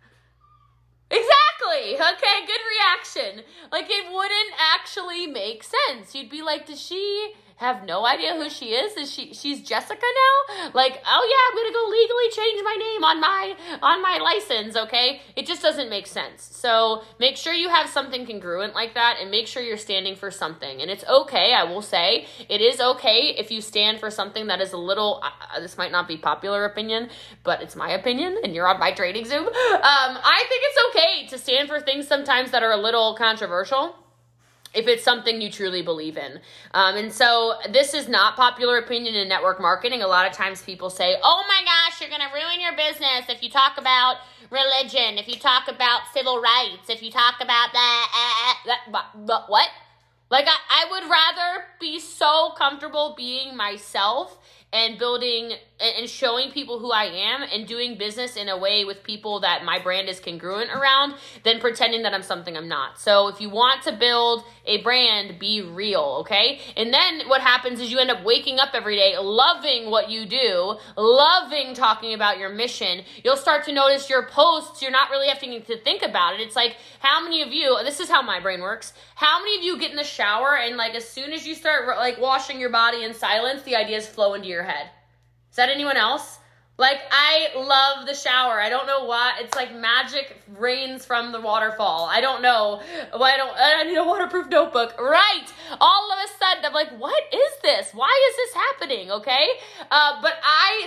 Exactly. 1.14 1.94
Okay, 1.94 2.46
good 2.46 2.64
reaction. 2.74 3.44
Like 3.70 3.86
it 3.88 4.12
wouldn't 4.12 4.54
actually 4.74 5.26
make 5.26 5.64
sense. 5.64 6.14
You'd 6.14 6.30
be 6.30 6.42
like, 6.42 6.66
does 6.66 6.80
she 6.80 7.34
have 7.56 7.84
no 7.86 8.04
idea 8.04 8.34
who 8.34 8.50
she 8.50 8.66
is. 8.70 8.96
Is 8.96 9.12
she 9.12 9.32
she's 9.32 9.62
Jessica 9.62 10.00
now? 10.02 10.70
Like, 10.74 11.00
oh 11.06 11.24
yeah, 11.30 11.42
I'm 11.48 11.56
gonna 11.56 11.72
go 11.72 11.88
legally 11.88 12.30
change 12.30 12.62
my 12.64 12.76
name 12.78 13.04
on 13.04 13.20
my 13.20 13.54
on 13.82 14.02
my 14.02 14.18
license, 14.18 14.76
okay? 14.76 15.20
It 15.36 15.46
just 15.46 15.62
doesn't 15.62 15.88
make 15.88 16.06
sense. 16.06 16.42
So 16.42 17.02
make 17.18 17.36
sure 17.36 17.52
you 17.54 17.68
have 17.68 17.88
something 17.88 18.26
congruent 18.26 18.74
like 18.74 18.94
that 18.94 19.18
and 19.20 19.30
make 19.30 19.46
sure 19.46 19.62
you're 19.62 19.76
standing 19.76 20.16
for 20.16 20.30
something. 20.30 20.80
And 20.80 20.90
it's 20.90 21.04
okay, 21.04 21.54
I 21.54 21.64
will 21.64 21.82
say, 21.82 22.26
it 22.48 22.60
is 22.60 22.80
okay 22.80 23.34
if 23.38 23.50
you 23.50 23.60
stand 23.60 24.00
for 24.00 24.10
something 24.10 24.48
that 24.48 24.60
is 24.60 24.72
a 24.72 24.78
little 24.78 25.22
uh, 25.22 25.60
this 25.60 25.78
might 25.78 25.92
not 25.92 26.08
be 26.08 26.16
popular 26.16 26.64
opinion, 26.64 27.08
but 27.44 27.62
it's 27.62 27.76
my 27.76 27.90
opinion 27.90 28.38
and 28.42 28.54
you're 28.54 28.66
on 28.66 28.80
my 28.80 28.92
trading 28.92 29.24
Zoom. 29.24 29.46
Um, 29.46 29.52
I 29.54 30.44
think 30.48 30.62
it's 30.64 30.78
okay 30.90 31.03
to 31.28 31.38
stand 31.38 31.68
for 31.68 31.80
things 31.80 32.06
sometimes 32.06 32.50
that 32.50 32.62
are 32.62 32.72
a 32.72 32.76
little 32.76 33.14
controversial 33.14 33.96
if 34.74 34.88
it's 34.88 35.04
something 35.04 35.40
you 35.40 35.50
truly 35.50 35.82
believe 35.82 36.16
in. 36.16 36.40
Um, 36.72 36.96
and 36.96 37.12
so 37.12 37.54
this 37.70 37.94
is 37.94 38.08
not 38.08 38.36
popular 38.36 38.78
opinion 38.78 39.14
in 39.14 39.28
network 39.28 39.60
marketing. 39.60 40.02
A 40.02 40.06
lot 40.06 40.26
of 40.26 40.32
times 40.32 40.62
people 40.62 40.90
say, 40.90 41.16
oh 41.22 41.44
my 41.48 41.62
gosh, 41.64 42.00
you're 42.00 42.10
going 42.10 42.28
to 42.28 42.34
ruin 42.34 42.60
your 42.60 42.76
business 42.76 43.28
if 43.28 43.42
you 43.42 43.50
talk 43.50 43.78
about 43.78 44.16
religion, 44.50 45.18
if 45.18 45.28
you 45.28 45.36
talk 45.36 45.68
about 45.68 46.02
civil 46.12 46.40
rights, 46.40 46.90
if 46.90 47.02
you 47.02 47.10
talk 47.10 47.36
about 47.40 47.72
that, 47.72 48.08
uh, 48.14 48.68
that 48.68 48.80
but, 48.90 49.26
but 49.26 49.48
what? 49.48 49.68
Like, 50.34 50.48
I, 50.48 50.56
I 50.68 50.90
would 50.90 51.08
rather 51.08 51.64
be 51.78 52.00
so 52.00 52.54
comfortable 52.58 53.14
being 53.16 53.56
myself 53.56 54.36
and 54.74 54.98
building 54.98 55.52
and 55.80 56.08
showing 56.08 56.50
people 56.50 56.80
who 56.80 56.90
I 56.90 57.04
am 57.04 57.42
and 57.42 57.66
doing 57.66 57.96
business 57.96 58.36
in 58.36 58.48
a 58.48 58.56
way 58.56 58.84
with 58.84 59.04
people 59.04 59.40
that 59.40 59.64
my 59.64 59.78
brand 59.78 60.08
is 60.08 60.18
congruent 60.18 60.70
around 60.70 61.14
than 61.44 61.60
pretending 61.60 62.02
that 62.02 62.14
I'm 62.14 62.22
something 62.22 62.56
I'm 62.56 62.68
not. 62.68 62.98
So 62.98 63.28
if 63.28 63.40
you 63.40 63.50
want 63.50 63.82
to 63.82 63.92
build 63.92 64.44
a 64.66 64.82
brand, 64.82 65.38
be 65.38 65.62
real, 65.62 66.18
okay? 66.20 66.60
And 66.76 66.92
then 66.92 67.28
what 67.28 67.40
happens 67.40 67.80
is 67.80 67.92
you 67.92 67.98
end 67.98 68.10
up 68.10 68.24
waking 68.24 68.58
up 68.58 68.70
every 68.72 68.96
day 68.96 69.16
loving 69.16 69.90
what 69.90 70.10
you 70.10 70.26
do, 70.26 70.78
loving 70.96 71.74
talking 71.74 72.14
about 72.14 72.38
your 72.38 72.48
mission. 72.48 73.02
You'll 73.22 73.36
start 73.36 73.64
to 73.66 73.72
notice 73.72 74.08
your 74.10 74.26
posts, 74.26 74.82
you're 74.82 74.90
not 74.90 75.10
really 75.10 75.28
having 75.28 75.62
to 75.62 75.78
think 75.78 76.02
about 76.02 76.34
it. 76.34 76.40
It's 76.40 76.56
like 76.56 76.76
how 76.98 77.22
many 77.22 77.42
of 77.42 77.52
you, 77.52 77.78
this 77.84 78.00
is 78.00 78.08
how 78.08 78.22
my 78.22 78.40
brain 78.40 78.60
works. 78.60 78.92
How 79.16 79.38
many 79.38 79.58
of 79.58 79.62
you 79.62 79.78
get 79.78 79.90
in 79.90 79.96
the 79.96 80.04
shower 80.04 80.23
and 80.24 80.76
like 80.76 80.94
as 80.94 81.08
soon 81.08 81.32
as 81.32 81.46
you 81.46 81.54
start 81.54 81.86
like 81.96 82.20
washing 82.20 82.60
your 82.60 82.70
body 82.70 83.04
in 83.04 83.14
silence, 83.14 83.62
the 83.62 83.76
ideas 83.76 84.06
flow 84.06 84.34
into 84.34 84.48
your 84.48 84.62
head? 84.62 84.90
Is 85.50 85.56
that 85.56 85.68
anyone 85.68 85.96
else? 85.96 86.38
Like 86.76 86.98
I 87.12 87.50
love 87.54 88.06
the 88.06 88.14
shower. 88.14 88.60
I 88.60 88.68
don't 88.68 88.88
know 88.88 89.04
why. 89.04 89.34
It's 89.38 89.54
like 89.54 89.72
magic 89.72 90.36
rains 90.58 91.06
from 91.06 91.30
the 91.30 91.40
waterfall. 91.40 92.08
I 92.10 92.20
don't 92.20 92.42
know. 92.42 92.82
Why 93.12 93.34
I 93.34 93.36
don't 93.36 93.54
I 93.56 93.84
need 93.84 93.96
a 93.96 94.04
waterproof 94.04 94.48
notebook. 94.48 94.98
Right. 94.98 95.46
All 95.80 96.10
of 96.12 96.18
a 96.18 96.28
sudden 96.38 96.64
I'm 96.64 96.72
like, 96.72 96.90
what 96.98 97.22
is 97.32 97.52
this? 97.62 97.92
Why 97.94 98.30
is 98.30 98.36
this 98.36 98.54
happening? 98.54 99.12
Okay? 99.12 99.48
Uh, 99.88 100.20
but 100.20 100.34
I 100.42 100.83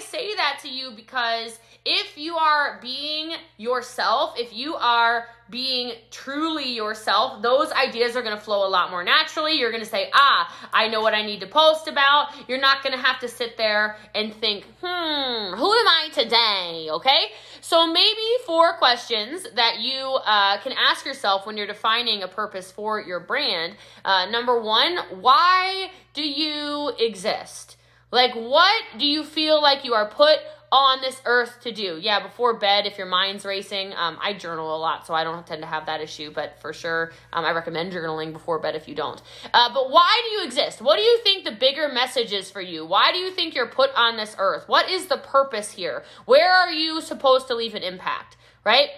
to 0.67 0.74
you 0.74 0.91
because 0.91 1.57
if 1.86 2.17
you 2.17 2.36
are 2.36 2.79
being 2.81 3.31
yourself, 3.57 4.33
if 4.38 4.53
you 4.53 4.75
are 4.75 5.27
being 5.50 5.93
truly 6.12 6.74
yourself, 6.74 7.41
those 7.41 7.71
ideas 7.71 8.17
are 8.17 8.21
going 8.21 8.36
to 8.36 8.43
flow 8.43 8.67
a 8.67 8.69
lot 8.69 8.91
more 8.91 9.03
naturally. 9.03 9.53
You're 9.53 9.71
going 9.71 9.83
to 9.83 9.89
say, 9.89 10.09
ah, 10.13 10.69
I 10.74 10.89
know 10.89 11.00
what 11.00 11.13
I 11.13 11.25
need 11.25 11.39
to 11.39 11.47
post 11.47 11.88
about. 11.88 12.33
You're 12.50 12.59
not 12.59 12.83
going 12.83 12.93
to 12.93 13.01
have 13.01 13.19
to 13.21 13.29
sit 13.29 13.55
there 13.55 13.95
and 14.13 14.33
think, 14.33 14.65
hmm, 14.81 15.55
who 15.55 15.74
am 15.74 15.88
I 15.88 16.09
today? 16.12 16.89
Okay? 16.91 17.31
So 17.62 17.88
maybe 17.88 18.21
four 18.45 18.74
questions 18.74 19.47
that 19.55 19.79
you 19.79 20.19
uh, 20.25 20.59
can 20.59 20.74
ask 20.74 21.05
yourself 21.05 21.45
when 21.45 21.55
you're 21.55 21.67
defining 21.67 22.24
a 22.24 22.27
purpose 22.27 22.69
for 22.69 23.00
your 23.00 23.21
brand. 23.21 23.77
Uh, 24.03 24.25
number 24.29 24.62
one, 24.62 24.97
why 25.21 25.91
do 26.13 26.27
you 26.27 26.91
exist? 27.00 27.77
Like, 28.12 28.33
what 28.33 28.83
do 28.97 29.05
you 29.05 29.24
feel 29.24 29.62
like 29.62 29.83
you 29.83 29.93
are 29.93 30.09
put 30.09 30.39
on 30.71 31.01
this 31.01 31.21
earth 31.25 31.62
to 31.62 31.71
do. 31.71 31.97
Yeah, 32.01 32.21
before 32.21 32.53
bed, 32.57 32.86
if 32.86 32.97
your 32.97 33.07
mind's 33.07 33.45
racing, 33.45 33.93
um, 33.93 34.17
I 34.21 34.33
journal 34.33 34.75
a 34.75 34.77
lot, 34.77 35.07
so 35.07 35.13
I 35.13 35.24
don't 35.24 35.45
tend 35.47 35.62
to 35.62 35.67
have 35.67 35.86
that 35.86 36.01
issue, 36.01 36.31
but 36.31 36.59
for 36.62 36.74
sure, 36.74 37.13
um, 37.31 37.45
I 37.45 37.51
recommend 37.51 37.93
journaling 37.93 38.33
before 38.33 38.59
bed 38.59 38.75
if 38.75 38.88
you 38.88 38.95
don't. 38.95 39.21
Uh, 39.53 39.74
but 39.74 39.89
why 39.89 40.21
do 40.25 40.36
you 40.36 40.43
exist? 40.45 40.81
What 40.81 40.97
do 40.97 41.03
you 41.03 41.19
think 41.24 41.45
the 41.45 41.51
bigger 41.51 41.88
message 41.88 42.33
is 42.33 42.51
for 42.51 42.62
you? 42.62 42.86
Why 42.86 43.12
do 43.12 43.17
you 43.17 43.31
think 43.31 43.55
you're 43.55 43.67
put 43.67 43.91
on 43.95 44.17
this 44.17 44.36
earth? 44.38 44.67
What 44.67 44.89
is 44.89 45.07
the 45.07 45.17
purpose 45.17 45.71
here? 45.71 46.03
Where 46.25 46.51
are 46.51 46.71
you 46.71 47.00
supposed 47.01 47.47
to 47.47 47.55
leave 47.55 47.74
an 47.74 47.83
impact, 47.83 48.36
right? 48.65 48.89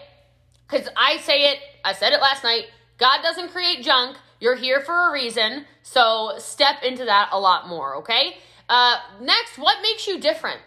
Because 0.68 0.88
I 0.98 1.18
say 1.18 1.52
it, 1.52 1.60
I 1.86 1.94
said 1.94 2.14
it 2.14 2.22
last 2.22 2.44
night 2.44 2.66
God 3.00 3.22
doesn't 3.24 3.50
create 3.50 3.84
junk. 3.84 4.18
You're 4.40 4.56
here 4.56 4.82
for 4.82 5.10
a 5.10 5.12
reason. 5.12 5.66
So 5.84 6.34
step 6.38 6.84
into 6.84 7.06
that 7.06 7.30
a 7.32 7.40
lot 7.40 7.68
more, 7.68 7.96
okay? 7.98 8.38
Uh, 8.68 8.98
next, 9.22 9.58
what 9.58 9.82
makes 9.82 10.06
you 10.06 10.20
different? 10.20 10.60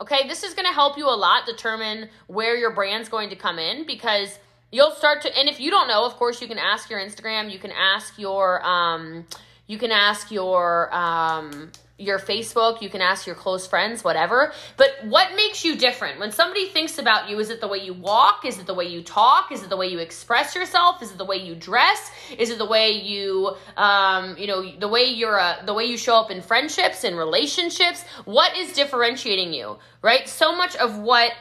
Okay, 0.00 0.26
this 0.26 0.42
is 0.42 0.54
to 0.66 0.72
help 0.72 0.96
you 0.96 1.06
a 1.06 1.14
lot 1.14 1.44
determine 1.44 2.08
where 2.26 2.56
your 2.56 2.72
brand's 2.74 3.10
going 3.10 3.28
to 3.30 3.36
come 3.36 3.58
in 3.58 3.86
because 3.86 4.38
you'll 4.72 4.92
start 4.92 5.20
to 5.22 5.38
and 5.38 5.48
if 5.48 5.60
you 5.60 5.70
don't 5.70 5.88
know, 5.88 6.06
of 6.06 6.14
course, 6.14 6.40
you 6.40 6.48
can 6.48 6.58
ask 6.58 6.88
your 6.88 7.00
Instagram, 7.00 7.52
you 7.52 7.58
can 7.58 7.72
ask 7.72 8.18
your 8.18 8.64
um 8.66 9.26
you 9.66 9.78
can 9.78 9.90
ask 9.90 10.30
your 10.30 10.92
um 10.94 11.70
your 12.00 12.18
Facebook, 12.18 12.80
you 12.80 12.88
can 12.88 13.00
ask 13.00 13.26
your 13.26 13.36
close 13.36 13.66
friends, 13.66 14.02
whatever. 14.02 14.52
But 14.76 14.90
what 15.04 15.36
makes 15.36 15.64
you 15.64 15.76
different? 15.76 16.18
When 16.18 16.32
somebody 16.32 16.66
thinks 16.66 16.98
about 16.98 17.28
you, 17.28 17.38
is 17.38 17.50
it 17.50 17.60
the 17.60 17.68
way 17.68 17.78
you 17.78 17.92
walk? 17.92 18.44
Is 18.44 18.58
it 18.58 18.66
the 18.66 18.74
way 18.74 18.86
you 18.86 19.02
talk? 19.02 19.52
Is 19.52 19.62
it 19.62 19.68
the 19.68 19.76
way 19.76 19.88
you 19.88 19.98
express 19.98 20.54
yourself? 20.54 21.02
Is 21.02 21.12
it 21.12 21.18
the 21.18 21.24
way 21.24 21.36
you 21.36 21.54
dress? 21.54 22.10
Is 22.36 22.50
it 22.50 22.58
the 22.58 22.66
way 22.66 22.92
you, 22.92 23.54
um, 23.76 24.36
you 24.38 24.46
know, 24.46 24.70
the 24.78 24.88
way 24.88 25.04
you're, 25.04 25.38
uh, 25.38 25.64
the 25.64 25.74
way 25.74 25.84
you 25.84 25.96
show 25.96 26.16
up 26.16 26.30
in 26.30 26.40
friendships 26.40 27.04
and 27.04 27.16
relationships? 27.16 28.04
What 28.24 28.56
is 28.56 28.72
differentiating 28.72 29.52
you, 29.52 29.78
right? 30.02 30.28
So 30.28 30.56
much 30.56 30.74
of 30.76 30.98
what 30.98 31.32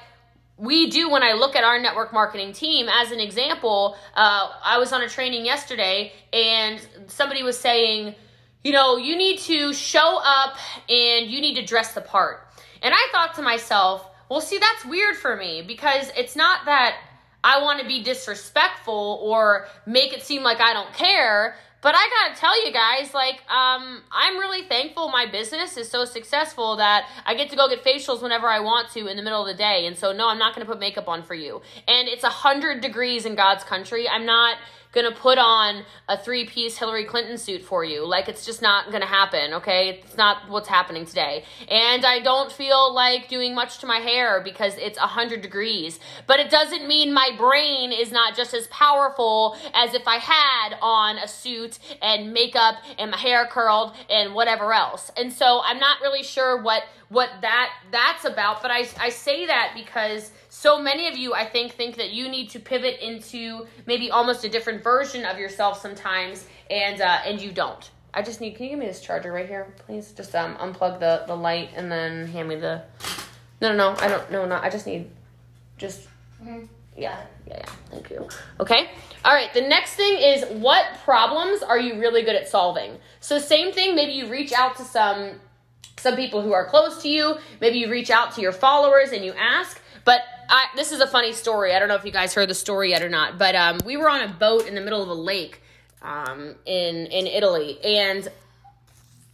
we 0.60 0.90
do 0.90 1.10
when 1.10 1.24
I 1.24 1.34
look 1.34 1.56
at 1.56 1.64
our 1.64 1.80
network 1.80 2.12
marketing 2.12 2.52
team, 2.52 2.88
as 2.90 3.12
an 3.12 3.20
example, 3.20 3.96
uh, 4.14 4.50
I 4.64 4.78
was 4.78 4.92
on 4.92 5.02
a 5.02 5.08
training 5.08 5.46
yesterday 5.46 6.12
and 6.34 6.82
somebody 7.08 7.44
was 7.44 7.58
saying, 7.58 8.16
you 8.64 8.72
know, 8.72 8.98
you 8.98 9.16
need 9.16 9.40
to 9.40 9.74
show 9.74 10.20
up 10.24 10.58
and 10.90 11.30
you 11.30 11.42
need 11.42 11.56
to 11.56 11.66
dress 11.66 11.94
the 11.94 12.02
part. 12.02 12.48
And 12.82 12.94
I 12.94 13.08
thought 13.12 13.36
to 13.36 13.42
myself, 13.42 14.06
well, 14.30 14.42
see, 14.42 14.58
that's 14.58 14.86
weird 14.86 15.16
for 15.16 15.36
me 15.36 15.64
because 15.66 16.12
it's 16.16 16.36
not 16.36 16.66
that 16.66 16.96
I 17.44 17.62
want 17.62 17.80
to 17.80 17.88
be 17.88 18.04
disrespectful 18.04 19.20
or 19.24 19.68
make 19.86 20.14
it 20.14 20.24
seem 20.24 20.44
like 20.44 20.60
I 20.60 20.74
don't 20.74 20.94
care. 20.94 21.56
But 21.82 21.96
I 21.96 22.10
gotta 22.10 22.40
tell 22.40 22.66
you 22.66 22.74
guys, 22.74 23.14
like, 23.14 23.36
um, 23.50 24.02
I'm 24.12 24.38
really 24.38 24.64
thankful 24.64 25.08
my 25.08 25.26
business 25.26 25.78
is 25.78 25.90
so 25.90 26.04
successful 26.04 26.76
that 26.76 27.08
I 27.26 27.36
get 27.36 27.50
to 27.52 27.56
go 27.56 27.70
get 27.70 27.86
facials 27.86 28.22
whenever 28.22 28.48
I 28.48 28.60
want 28.60 28.92
to 28.92 29.08
in 29.08 29.16
the 29.16 29.24
middle 29.24 29.42
of 29.42 29.48
the 29.48 29.54
day. 29.54 29.86
And 29.88 29.98
so, 29.98 30.12
no, 30.12 30.28
I'm 30.28 30.38
not 30.38 30.54
gonna 30.54 30.66
put 30.66 30.80
makeup 30.80 31.08
on 31.08 31.24
for 31.24 31.36
you. 31.36 31.62
And 31.88 32.10
it's 32.10 32.26
a 32.26 32.30
hundred 32.30 32.82
degrees 32.82 33.26
in 33.26 33.36
God's 33.36 33.64
country. 33.64 34.10
I'm 34.10 34.26
not 34.26 34.58
gonna 34.92 35.12
put 35.12 35.38
on 35.38 35.84
a 36.08 36.18
three 36.18 36.46
piece 36.46 36.78
Hillary 36.78 37.06
Clinton 37.06 37.38
suit 37.38 37.62
for 37.62 37.84
you. 37.84 38.06
Like, 38.06 38.28
it's 38.28 38.46
just 38.46 38.62
not 38.62 38.92
gonna 38.92 39.06
happen, 39.06 39.54
okay? 39.54 40.02
It's 40.04 40.18
not 40.18 40.50
what's 40.50 40.68
happening 40.68 41.06
today. 41.06 41.46
And 41.68 42.06
I 42.06 42.20
don't 42.20 42.52
feel 42.52 42.92
like 42.94 43.28
doing 43.28 43.54
much 43.54 43.78
to 43.80 43.86
my 43.86 43.98
hair 43.98 44.42
because 44.44 44.78
it's 44.78 45.00
100 45.00 45.42
degrees. 45.42 46.00
But 46.26 46.40
it 46.40 46.50
doesn't 46.50 46.88
mean 46.88 47.14
my 47.14 47.32
brain 47.38 47.92
is 47.92 48.12
not 48.12 48.36
just 48.36 48.54
as 48.54 48.66
powerful 48.68 49.56
as 49.76 49.94
if 49.94 50.08
I 50.08 50.18
had 50.18 50.78
on 50.82 51.18
a 51.18 51.28
suit 51.28 51.78
and 52.02 52.34
makeup 52.34 52.76
and 52.98 53.12
my 53.12 53.18
hair 53.18 53.46
curled 53.46 53.96
and 54.10 54.34
whatever 54.34 54.74
else. 54.74 55.12
And 55.16 55.32
so 55.32 55.62
I'm 55.64 55.80
not 55.80 56.02
really 56.02 56.24
sure 56.24 56.62
what 56.62 56.84
what 57.10 57.30
that 57.42 57.72
that's 57.92 58.26
about, 58.26 58.62
but 58.62 58.72
I 58.72 58.88
I 59.00 59.10
say 59.10 59.48
that 59.48 59.74
because 59.76 60.32
so 60.50 60.82
many 60.82 61.08
of 61.08 61.18
you, 61.18 61.34
I 61.34 61.46
think, 61.46 61.74
think 61.74 61.98
that 61.98 62.12
you 62.12 62.30
need 62.30 62.50
to 62.52 62.60
pivot 62.60 63.00
into 63.02 63.68
maybe 63.86 64.12
almost 64.12 64.44
a 64.44 64.50
different 64.50 64.84
version 64.84 65.26
of 65.26 65.38
yourself 65.38 65.82
sometimes, 65.82 66.46
and 66.70 67.02
uh, 67.02 67.20
and 67.26 67.42
you 67.42 67.52
don't. 67.52 67.90
I 68.14 68.22
just 68.22 68.42
need. 68.42 68.56
Can 68.56 68.66
you 68.66 68.70
give 68.72 68.80
me 68.80 68.86
this 68.88 69.02
charger 69.02 69.32
right 69.32 69.48
here, 69.48 69.68
please? 69.86 70.12
Just 70.12 70.36
um 70.36 70.56
unplug 70.58 71.00
the 71.00 71.24
the 71.28 71.36
light 71.36 71.70
and 71.76 71.92
then 71.92 72.28
hand 72.28 72.50
me 72.50 72.56
the. 72.56 72.84
No, 73.62 73.70
no, 73.70 73.76
no. 73.76 74.00
I 74.00 74.08
don't. 74.08 74.32
No, 74.32 74.46
not. 74.46 74.64
I 74.64 74.70
just 74.70 74.86
need. 74.86 75.10
Just. 75.78 76.08
Mm-hmm. 76.42 76.66
Yeah, 76.98 77.18
yeah, 77.48 77.58
yeah. 77.58 77.70
Thank 77.90 78.10
you. 78.10 78.28
Okay. 78.60 78.90
All 79.24 79.34
right. 79.34 79.54
The 79.54 79.62
next 79.62 79.94
thing 79.94 80.18
is 80.18 80.44
what 80.62 80.86
problems 81.06 81.64
are 81.64 81.80
you 81.80 82.00
really 82.00 82.24
good 82.24 82.36
at 82.36 82.50
solving? 82.50 82.98
So 83.20 83.40
same 83.40 83.72
thing. 83.72 83.96
Maybe 83.96 84.14
you 84.14 84.30
reach 84.30 84.52
out 84.52 84.76
to 84.78 84.84
some 84.84 85.40
some 86.00 86.16
people 86.16 86.42
who 86.42 86.54
are 86.54 86.66
close 86.66 87.02
to 87.04 87.10
you. 87.10 87.38
Maybe 87.62 87.80
you 87.80 87.90
reach 87.90 88.10
out 88.10 88.34
to 88.36 88.42
your 88.42 88.52
followers 88.52 89.12
and 89.12 89.24
you 89.24 89.34
ask. 89.34 89.82
But 90.06 90.22
I, 90.50 90.68
this 90.76 90.92
is 90.92 91.02
a 91.02 91.08
funny 91.08 91.34
story. 91.34 91.76
I 91.76 91.80
don't 91.80 91.88
know 91.88 91.96
if 91.96 92.06
you 92.06 92.12
guys 92.12 92.34
heard 92.34 92.50
the 92.50 92.56
story 92.56 92.92
yet 92.92 93.04
or 93.04 93.10
not, 93.10 93.38
but 93.38 93.56
um, 93.56 93.80
we 93.86 93.98
were 93.98 94.10
on 94.10 94.22
a 94.22 94.28
boat 94.28 94.68
in 94.68 94.76
the 94.76 94.82
middle 94.82 95.04
of 95.04 95.10
a 95.10 95.14
lake 95.14 95.62
um, 96.02 96.56
in 96.66 97.06
in 97.08 97.28
Italy, 97.28 97.80
and 97.84 98.28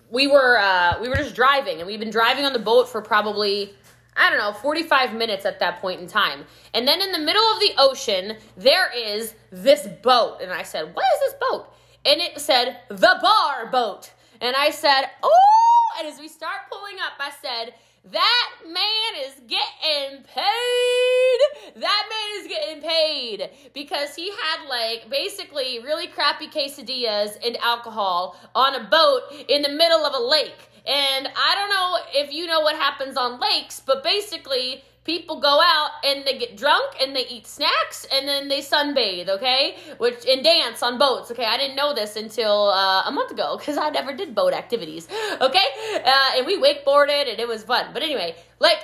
we 0.10 0.28
were 0.28 0.58
uh, 0.60 1.00
we 1.02 1.08
were 1.08 1.16
just 1.16 1.36
driving, 1.36 1.78
and 1.78 1.88
we've 1.88 2.00
been 2.00 2.10
driving 2.10 2.46
on 2.46 2.54
the 2.54 2.60
boat 2.60 2.90
for 2.90 3.02
probably 3.02 3.74
I 4.18 4.30
don't 4.30 4.40
know 4.40 4.54
45 4.54 5.14
minutes 5.14 5.46
at 5.46 5.60
that 5.60 5.80
point 5.80 6.02
in 6.02 6.08
time, 6.08 6.46
and 6.74 6.88
then 6.88 7.02
in 7.02 7.12
the 7.12 7.20
middle 7.20 7.44
of 7.44 7.60
the 7.60 7.72
ocean 7.78 8.38
there 8.58 8.92
is 8.94 9.36
this 9.52 9.88
boat, 10.02 10.40
and 10.42 10.52
I 10.52 10.64
said, 10.64 10.94
"What 10.94 11.06
is 11.16 11.32
this 11.32 11.36
boat?" 11.50 11.74
And 12.04 12.20
it 12.22 12.40
said 12.40 12.80
the 12.90 13.20
bar 13.22 13.68
boat, 13.72 14.12
and 14.42 14.56
I 14.56 14.72
said, 14.72 15.10
"Oh!" 15.24 15.75
And 15.98 16.08
as 16.08 16.20
we 16.20 16.28
start 16.28 16.70
pulling 16.70 16.96
up, 17.00 17.14
I 17.20 17.32
said 17.42 17.74
that 18.12 18.52
man 18.66 19.26
is 19.26 19.34
getting 19.48 20.24
paid. 20.24 21.82
That 21.82 22.04
man 22.10 22.42
is 22.42 22.48
getting 22.48 22.82
paid 22.82 23.50
because 23.74 24.16
he 24.16 24.30
had 24.30 24.68
like 24.70 25.10
basically 25.10 25.80
really 25.80 26.08
crappy 26.08 26.48
quesadillas 26.48 27.38
and 27.46 27.58
alcohol 27.58 28.36
on 28.54 28.76
a 28.76 28.84
boat 28.84 29.22
in 29.50 29.62
the 29.62 29.70
middle 29.70 30.06
of 30.06 30.14
a 30.14 30.24
lake. 30.24 30.70
And 30.86 31.28
I 31.28 31.56
don't 31.56 31.70
know 31.70 32.22
if 32.22 32.32
you 32.32 32.46
know 32.46 32.60
what 32.62 32.76
happens 32.76 33.18
on 33.18 33.40
lakes, 33.40 33.82
but 33.84 34.04
basically 34.04 34.84
people 35.06 35.40
go 35.40 35.62
out 35.62 35.92
and 36.04 36.26
they 36.26 36.38
get 36.38 36.58
drunk 36.58 36.96
and 37.00 37.16
they 37.16 37.26
eat 37.28 37.46
snacks 37.48 38.06
and 38.12 38.28
then 38.28 38.48
they 38.48 38.60
sunbathe 38.60 39.30
okay? 39.30 39.78
Which 39.98 40.26
and 40.28 40.44
dance 40.44 40.84
on 40.84 40.98
boats 40.98 41.32
okay? 41.32 41.46
I 41.46 41.58
didn't 41.58 41.76
know 41.76 41.94
this 41.94 42.16
until 42.16 42.70
uh, 42.70 43.04
a 43.06 43.12
month 43.12 43.32
ago 43.32 43.56
because 43.58 43.78
i 43.78 43.90
never 43.90 44.14
did 44.14 44.36
boat 44.36 44.54
activities 44.54 45.08
okay? 45.40 45.68
Uh, 46.04 46.38
and 46.38 46.46
we 46.46 46.60
wakeboarded 46.60 47.30
and 47.30 47.40
it 47.40 47.48
was 47.48 47.64
fun. 47.64 47.92
But 47.94 48.04
anyway 48.04 48.36
like 48.60 48.80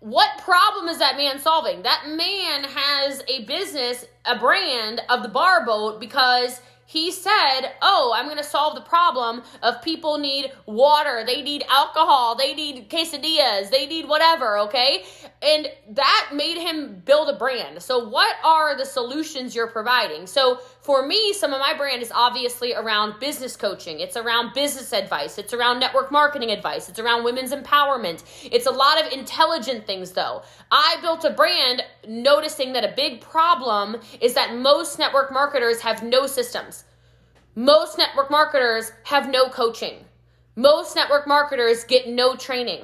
what 0.00 0.36
problem 0.38 0.88
is 0.88 0.98
that 0.98 1.16
man 1.16 1.38
solving? 1.38 1.82
That 1.82 2.04
man 2.08 2.64
has 2.64 3.22
a 3.26 3.44
business 3.44 4.04
a 4.26 4.38
brand 4.38 5.00
of 5.08 5.22
the 5.22 5.28
bar 5.28 5.64
boat 5.64 5.98
because 5.98 6.60
he 6.86 7.10
said, 7.10 7.72
Oh, 7.82 8.12
I'm 8.14 8.26
going 8.26 8.38
to 8.38 8.44
solve 8.44 8.74
the 8.74 8.82
problem 8.82 9.42
of 9.62 9.82
people 9.82 10.18
need 10.18 10.52
water, 10.66 11.24
they 11.26 11.42
need 11.42 11.64
alcohol, 11.68 12.34
they 12.34 12.54
need 12.54 12.90
quesadillas, 12.90 13.70
they 13.70 13.86
need 13.86 14.08
whatever, 14.08 14.58
okay? 14.58 15.04
And 15.42 15.68
that 15.90 16.30
made 16.32 16.58
him 16.58 17.02
build 17.04 17.28
a 17.28 17.38
brand. 17.38 17.82
So, 17.82 18.08
what 18.08 18.36
are 18.44 18.76
the 18.76 18.86
solutions 18.86 19.54
you're 19.54 19.68
providing? 19.68 20.26
So, 20.26 20.60
for 20.84 21.06
me, 21.06 21.32
some 21.32 21.54
of 21.54 21.60
my 21.60 21.72
brand 21.72 22.02
is 22.02 22.12
obviously 22.14 22.74
around 22.74 23.18
business 23.18 23.56
coaching, 23.56 24.00
it's 24.00 24.18
around 24.18 24.52
business 24.52 24.92
advice, 24.92 25.38
it's 25.38 25.54
around 25.54 25.80
network 25.80 26.12
marketing 26.12 26.50
advice, 26.50 26.90
it's 26.90 26.98
around 26.98 27.24
women's 27.24 27.52
empowerment. 27.52 28.22
It's 28.52 28.66
a 28.66 28.70
lot 28.70 29.02
of 29.02 29.10
intelligent 29.10 29.86
things, 29.86 30.10
though. 30.10 30.42
I 30.70 30.98
built 31.00 31.24
a 31.24 31.30
brand 31.30 31.82
noticing 32.06 32.74
that 32.74 32.84
a 32.84 32.92
big 32.94 33.22
problem 33.22 33.96
is 34.20 34.34
that 34.34 34.54
most 34.54 34.98
network 34.98 35.32
marketers 35.32 35.80
have 35.80 36.02
no 36.02 36.26
systems. 36.26 36.84
Most 37.54 37.96
network 37.96 38.30
marketers 38.30 38.92
have 39.04 39.30
no 39.30 39.48
coaching. 39.48 40.04
Most 40.54 40.94
network 40.96 41.26
marketers 41.26 41.84
get 41.84 42.08
no 42.08 42.36
training. 42.36 42.82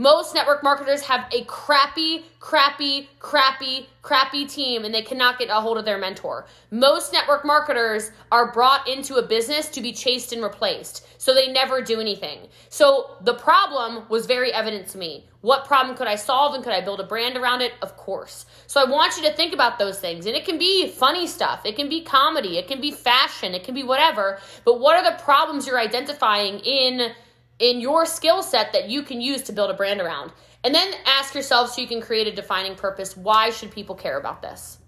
Most 0.00 0.32
network 0.32 0.62
marketers 0.62 1.02
have 1.02 1.26
a 1.32 1.42
crappy, 1.46 2.24
crappy, 2.38 3.08
crappy, 3.18 3.88
crappy 4.00 4.46
team 4.46 4.84
and 4.84 4.94
they 4.94 5.02
cannot 5.02 5.40
get 5.40 5.50
a 5.50 5.54
hold 5.54 5.76
of 5.76 5.84
their 5.84 5.98
mentor. 5.98 6.46
Most 6.70 7.12
network 7.12 7.44
marketers 7.44 8.12
are 8.30 8.52
brought 8.52 8.86
into 8.86 9.16
a 9.16 9.26
business 9.26 9.66
to 9.70 9.80
be 9.80 9.92
chased 9.92 10.32
and 10.32 10.40
replaced, 10.40 11.04
so 11.20 11.34
they 11.34 11.50
never 11.50 11.82
do 11.82 12.00
anything. 12.00 12.38
So 12.68 13.16
the 13.22 13.34
problem 13.34 14.04
was 14.08 14.26
very 14.26 14.52
evident 14.52 14.86
to 14.90 14.98
me. 14.98 15.26
What 15.40 15.64
problem 15.64 15.96
could 15.96 16.06
I 16.06 16.14
solve 16.14 16.54
and 16.54 16.62
could 16.62 16.72
I 16.72 16.80
build 16.80 17.00
a 17.00 17.04
brand 17.04 17.36
around 17.36 17.62
it? 17.62 17.72
Of 17.82 17.96
course. 17.96 18.46
So 18.68 18.80
I 18.80 18.88
want 18.88 19.16
you 19.16 19.24
to 19.24 19.32
think 19.32 19.52
about 19.52 19.80
those 19.80 19.98
things. 19.98 20.26
And 20.26 20.36
it 20.36 20.44
can 20.44 20.58
be 20.58 20.88
funny 20.90 21.26
stuff, 21.26 21.66
it 21.66 21.74
can 21.74 21.88
be 21.88 22.02
comedy, 22.02 22.56
it 22.56 22.68
can 22.68 22.80
be 22.80 22.92
fashion, 22.92 23.52
it 23.52 23.64
can 23.64 23.74
be 23.74 23.82
whatever. 23.82 24.38
But 24.64 24.78
what 24.78 24.94
are 24.94 25.10
the 25.10 25.20
problems 25.20 25.66
you're 25.66 25.80
identifying 25.80 26.60
in? 26.60 27.10
In 27.58 27.80
your 27.80 28.06
skill 28.06 28.42
set 28.42 28.72
that 28.72 28.88
you 28.88 29.02
can 29.02 29.20
use 29.20 29.42
to 29.42 29.52
build 29.52 29.70
a 29.70 29.74
brand 29.74 30.00
around. 30.00 30.32
And 30.64 30.74
then 30.74 30.92
ask 31.06 31.34
yourself 31.34 31.72
so 31.72 31.80
you 31.80 31.86
can 31.86 32.00
create 32.00 32.26
a 32.26 32.32
defining 32.32 32.74
purpose. 32.74 33.16
Why 33.16 33.50
should 33.50 33.70
people 33.70 33.94
care 33.94 34.18
about 34.18 34.42
this? 34.42 34.78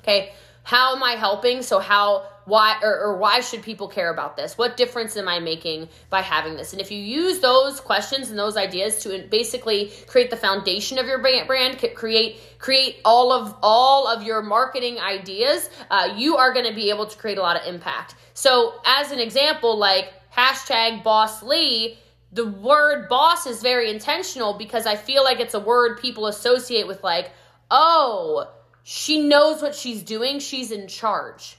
Okay. 0.00 0.32
How 0.62 0.94
am 0.94 1.02
I 1.02 1.12
helping? 1.12 1.62
So 1.62 1.78
how 1.78 2.26
why 2.44 2.78
or, 2.82 2.98
or, 2.98 3.16
why 3.16 3.40
should 3.40 3.62
people 3.62 3.86
care 3.86 4.10
about 4.12 4.36
this? 4.36 4.58
What 4.58 4.76
difference 4.76 5.16
am 5.16 5.28
I 5.28 5.38
making 5.38 5.88
by 6.08 6.20
having 6.20 6.56
this? 6.56 6.72
And 6.72 6.80
if 6.80 6.90
you 6.90 6.98
use 6.98 7.38
those 7.38 7.80
questions 7.80 8.30
and 8.30 8.38
those 8.38 8.56
ideas 8.56 9.02
to 9.04 9.26
basically 9.30 9.92
create 10.06 10.30
the 10.30 10.36
foundation 10.36 10.98
of 10.98 11.06
your 11.06 11.20
brand, 11.20 11.78
create 11.94 12.40
create 12.58 12.96
all 13.04 13.32
of 13.32 13.54
all 13.62 14.08
of 14.08 14.22
your 14.22 14.42
marketing 14.42 14.98
ideas, 14.98 15.70
uh, 15.90 16.14
you 16.16 16.36
are 16.36 16.52
going 16.52 16.66
to 16.66 16.74
be 16.74 16.90
able 16.90 17.06
to 17.06 17.16
create 17.16 17.38
a 17.38 17.42
lot 17.42 17.56
of 17.56 17.66
impact. 17.66 18.16
So 18.34 18.80
as 18.84 19.12
an 19.12 19.20
example, 19.20 19.76
like 19.78 20.12
hashtag 20.36 21.02
boss 21.02 21.42
Lee, 21.42 21.98
the 22.32 22.46
word 22.46 23.08
boss 23.08 23.46
is 23.46 23.62
very 23.62 23.90
intentional 23.90 24.54
because 24.54 24.86
I 24.86 24.96
feel 24.96 25.24
like 25.24 25.40
it's 25.40 25.54
a 25.54 25.60
word 25.60 26.00
people 26.00 26.26
associate 26.26 26.86
with, 26.86 27.02
like, 27.02 27.30
oh, 27.70 28.48
she 28.82 29.26
knows 29.26 29.62
what 29.62 29.74
she's 29.74 30.02
doing, 30.02 30.38
she's 30.38 30.70
in 30.70 30.88
charge, 30.88 31.56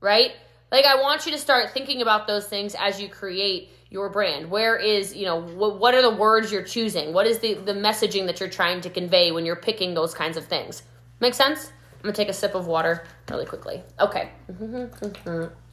right? 0.00 0.32
Like, 0.70 0.84
I 0.84 1.00
want 1.00 1.26
you 1.26 1.32
to 1.32 1.38
start 1.38 1.70
thinking 1.70 2.02
about 2.02 2.26
those 2.26 2.46
things 2.46 2.74
as 2.78 3.00
you 3.00 3.08
create 3.08 3.70
your 3.90 4.10
brand. 4.10 4.50
Where 4.50 4.76
is, 4.76 5.14
you 5.14 5.24
know, 5.24 5.40
wh- 5.40 5.80
what 5.80 5.94
are 5.94 6.02
the 6.02 6.14
words 6.14 6.50
you're 6.52 6.64
choosing? 6.64 7.12
What 7.12 7.26
is 7.26 7.38
the, 7.38 7.54
the 7.54 7.72
messaging 7.72 8.26
that 8.26 8.40
you're 8.40 8.48
trying 8.48 8.80
to 8.82 8.90
convey 8.90 9.30
when 9.30 9.46
you're 9.46 9.56
picking 9.56 9.94
those 9.94 10.12
kinds 10.12 10.36
of 10.36 10.44
things? 10.46 10.82
Make 11.20 11.34
sense? 11.34 11.70
I'm 11.94 12.02
gonna 12.02 12.12
take 12.12 12.28
a 12.28 12.34
sip 12.34 12.54
of 12.54 12.66
water 12.66 13.06
really 13.30 13.46
quickly. 13.46 13.82
Okay. 13.98 14.30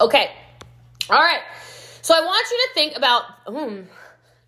Okay. 0.00 0.30
All 1.10 1.18
right. 1.18 1.42
So 2.02 2.14
I 2.14 2.20
want 2.20 2.46
you 2.50 2.56
to 2.68 2.74
think 2.74 2.96
about. 2.96 3.44
Mm, 3.46 3.86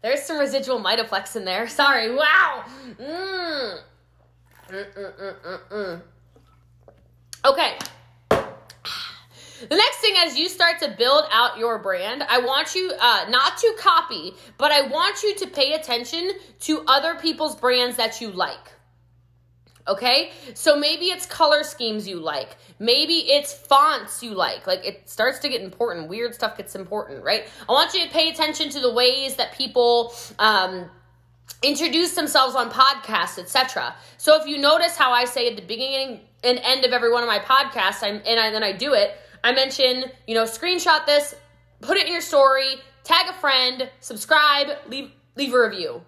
there's 0.03 0.23
some 0.23 0.39
residual 0.39 0.81
Mitoplex 0.81 1.37
in 1.37 1.45
there. 1.45 1.69
Sorry. 1.81 2.15
Wow. 2.15 2.65
Mm. 2.99 3.81
Okay. 7.45 7.79
The 9.69 9.77
next 9.77 9.99
thing, 9.99 10.15
as 10.19 10.37
you 10.37 10.49
start 10.49 10.81
to 10.81 10.95
build 10.99 11.25
out 11.31 11.57
your 11.57 11.79
brand, 11.79 12.25
I 12.25 12.39
want 12.39 12.75
you 12.75 12.93
uh, 13.01 13.27
not 13.29 13.59
to 13.59 13.75
copy, 13.79 14.35
but 14.59 14.73
I 14.73 14.89
want 14.89 15.23
you 15.23 15.37
to 15.37 15.47
pay 15.47 15.75
attention 15.75 16.33
to 16.61 16.83
other 16.89 17.15
people's 17.15 17.55
brands 17.55 17.97
that 17.97 18.21
you 18.21 18.31
like. 18.31 18.73
Okay? 19.89 20.31
So 20.55 20.79
maybe 20.79 21.07
it's 21.07 21.27
color 21.27 21.63
schemes 21.65 22.07
you 22.07 22.21
like. 22.21 22.57
Maybe 22.79 23.33
it's 23.33 23.53
fonts 23.53 24.23
you 24.23 24.33
like. 24.33 24.67
Like 24.67 24.85
it 24.87 25.09
starts 25.09 25.39
to 25.41 25.49
get 25.49 25.61
important. 25.61 26.09
Weird 26.09 26.35
stuff 26.35 26.57
gets 26.57 26.75
important, 26.75 27.25
right? 27.25 27.45
I 27.69 27.73
want 27.73 27.95
you 27.95 28.05
to 28.05 28.11
pay 28.11 28.31
attention 28.31 28.71
to 28.71 28.81
the 28.81 28.93
ways 28.93 29.37
that 29.37 29.53
people 29.53 30.15
um, 30.39 30.89
introduce 31.63 32.15
themselves 32.15 32.55
on 32.55 32.71
podcasts, 32.71 33.39
etc. 33.39 33.95
So 34.19 34.41
if 34.41 34.47
you 34.47 34.59
notice 34.59 34.97
how 34.97 35.13
I 35.13 35.25
say 35.25 35.49
at 35.49 35.57
the 35.57 35.63
beginning 35.63 36.21
and 36.45 36.59
end 36.63 36.85
of 36.85 36.93
every 36.93 37.13
one 37.13 37.23
of 37.23 37.29
my 37.29 37.39
podcasts, 37.39 38.03
I'm, 38.03 38.21
and 38.27 38.41
I, 38.41 38.51
then 38.51 38.63
I 38.63 38.73
do 38.73 38.95
it, 38.95 39.17
I 39.45 39.53
mention, 39.53 40.05
you 40.27 40.35
know, 40.35 40.45
screenshot 40.45 41.07
this, 41.07 41.35
put 41.81 41.97
it 41.97 42.07
in 42.07 42.13
your 42.13 42.23
story, 42.23 42.77
tag 43.05 43.27
a 43.29 43.33
friend, 43.33 43.91
subscribe, 44.01 44.69
leave 44.89 45.11
leave 45.37 45.55
a 45.55 45.61
review, 45.61 46.03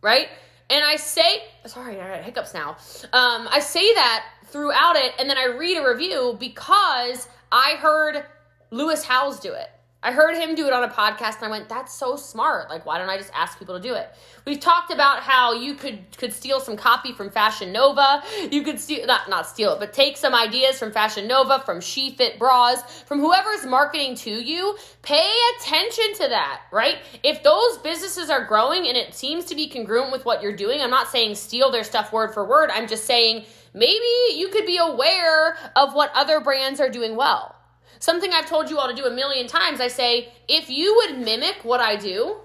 right? 0.00 0.28
And 0.70 0.84
I 0.84 0.96
say, 0.96 1.42
sorry, 1.66 2.00
I 2.00 2.16
got 2.16 2.24
hiccups 2.24 2.54
now. 2.54 2.76
Um, 3.12 3.48
I 3.50 3.60
say 3.60 3.94
that 3.94 4.24
throughout 4.46 4.96
it, 4.96 5.12
and 5.18 5.28
then 5.28 5.38
I 5.38 5.46
read 5.46 5.78
a 5.78 5.86
review 5.86 6.36
because 6.38 7.28
I 7.50 7.76
heard 7.78 8.24
Lewis 8.70 9.04
Howes 9.04 9.40
do 9.40 9.52
it. 9.52 9.70
I 10.04 10.10
heard 10.10 10.36
him 10.36 10.56
do 10.56 10.66
it 10.66 10.72
on 10.72 10.82
a 10.82 10.88
podcast 10.88 11.36
and 11.36 11.44
I 11.44 11.48
went, 11.48 11.68
that's 11.68 11.92
so 11.94 12.16
smart. 12.16 12.68
Like, 12.68 12.84
why 12.84 12.98
don't 12.98 13.08
I 13.08 13.18
just 13.18 13.30
ask 13.34 13.56
people 13.56 13.76
to 13.76 13.80
do 13.80 13.94
it? 13.94 14.10
We've 14.44 14.58
talked 14.58 14.92
about 14.92 15.20
how 15.20 15.52
you 15.52 15.74
could 15.74 16.00
could 16.16 16.32
steal 16.32 16.58
some 16.58 16.76
copy 16.76 17.12
from 17.12 17.30
Fashion 17.30 17.70
Nova. 17.72 18.20
You 18.50 18.62
could 18.62 18.80
steal 18.80 19.06
not 19.06 19.28
not 19.28 19.46
steal 19.46 19.74
it, 19.74 19.78
but 19.78 19.92
take 19.92 20.16
some 20.16 20.34
ideas 20.34 20.76
from 20.76 20.90
Fashion 20.90 21.28
Nova, 21.28 21.60
from 21.60 21.80
She 21.80 22.16
Fit 22.16 22.36
Bras, 22.40 22.82
from 23.02 23.20
whoever's 23.20 23.64
marketing 23.64 24.16
to 24.16 24.30
you. 24.30 24.76
Pay 25.02 25.30
attention 25.56 26.14
to 26.14 26.28
that, 26.30 26.62
right? 26.72 26.96
If 27.22 27.44
those 27.44 27.78
businesses 27.78 28.28
are 28.28 28.44
growing 28.44 28.88
and 28.88 28.96
it 28.96 29.14
seems 29.14 29.44
to 29.46 29.54
be 29.54 29.68
congruent 29.68 30.10
with 30.10 30.24
what 30.24 30.42
you're 30.42 30.56
doing, 30.56 30.80
I'm 30.80 30.90
not 30.90 31.08
saying 31.08 31.36
steal 31.36 31.70
their 31.70 31.84
stuff 31.84 32.12
word 32.12 32.34
for 32.34 32.44
word. 32.44 32.70
I'm 32.72 32.88
just 32.88 33.04
saying 33.04 33.44
maybe 33.72 34.34
you 34.34 34.48
could 34.48 34.66
be 34.66 34.78
aware 34.78 35.56
of 35.76 35.94
what 35.94 36.10
other 36.14 36.40
brands 36.40 36.80
are 36.80 36.90
doing 36.90 37.14
well 37.14 37.54
Something 38.02 38.32
I've 38.32 38.48
told 38.48 38.68
you 38.68 38.80
all 38.80 38.88
to 38.88 38.96
do 38.96 39.04
a 39.04 39.12
million 39.12 39.46
times. 39.46 39.80
I 39.80 39.86
say, 39.86 40.32
if 40.48 40.68
you 40.68 40.92
would 40.96 41.24
mimic 41.24 41.58
what 41.62 41.78
I 41.78 41.94
do, 41.94 42.38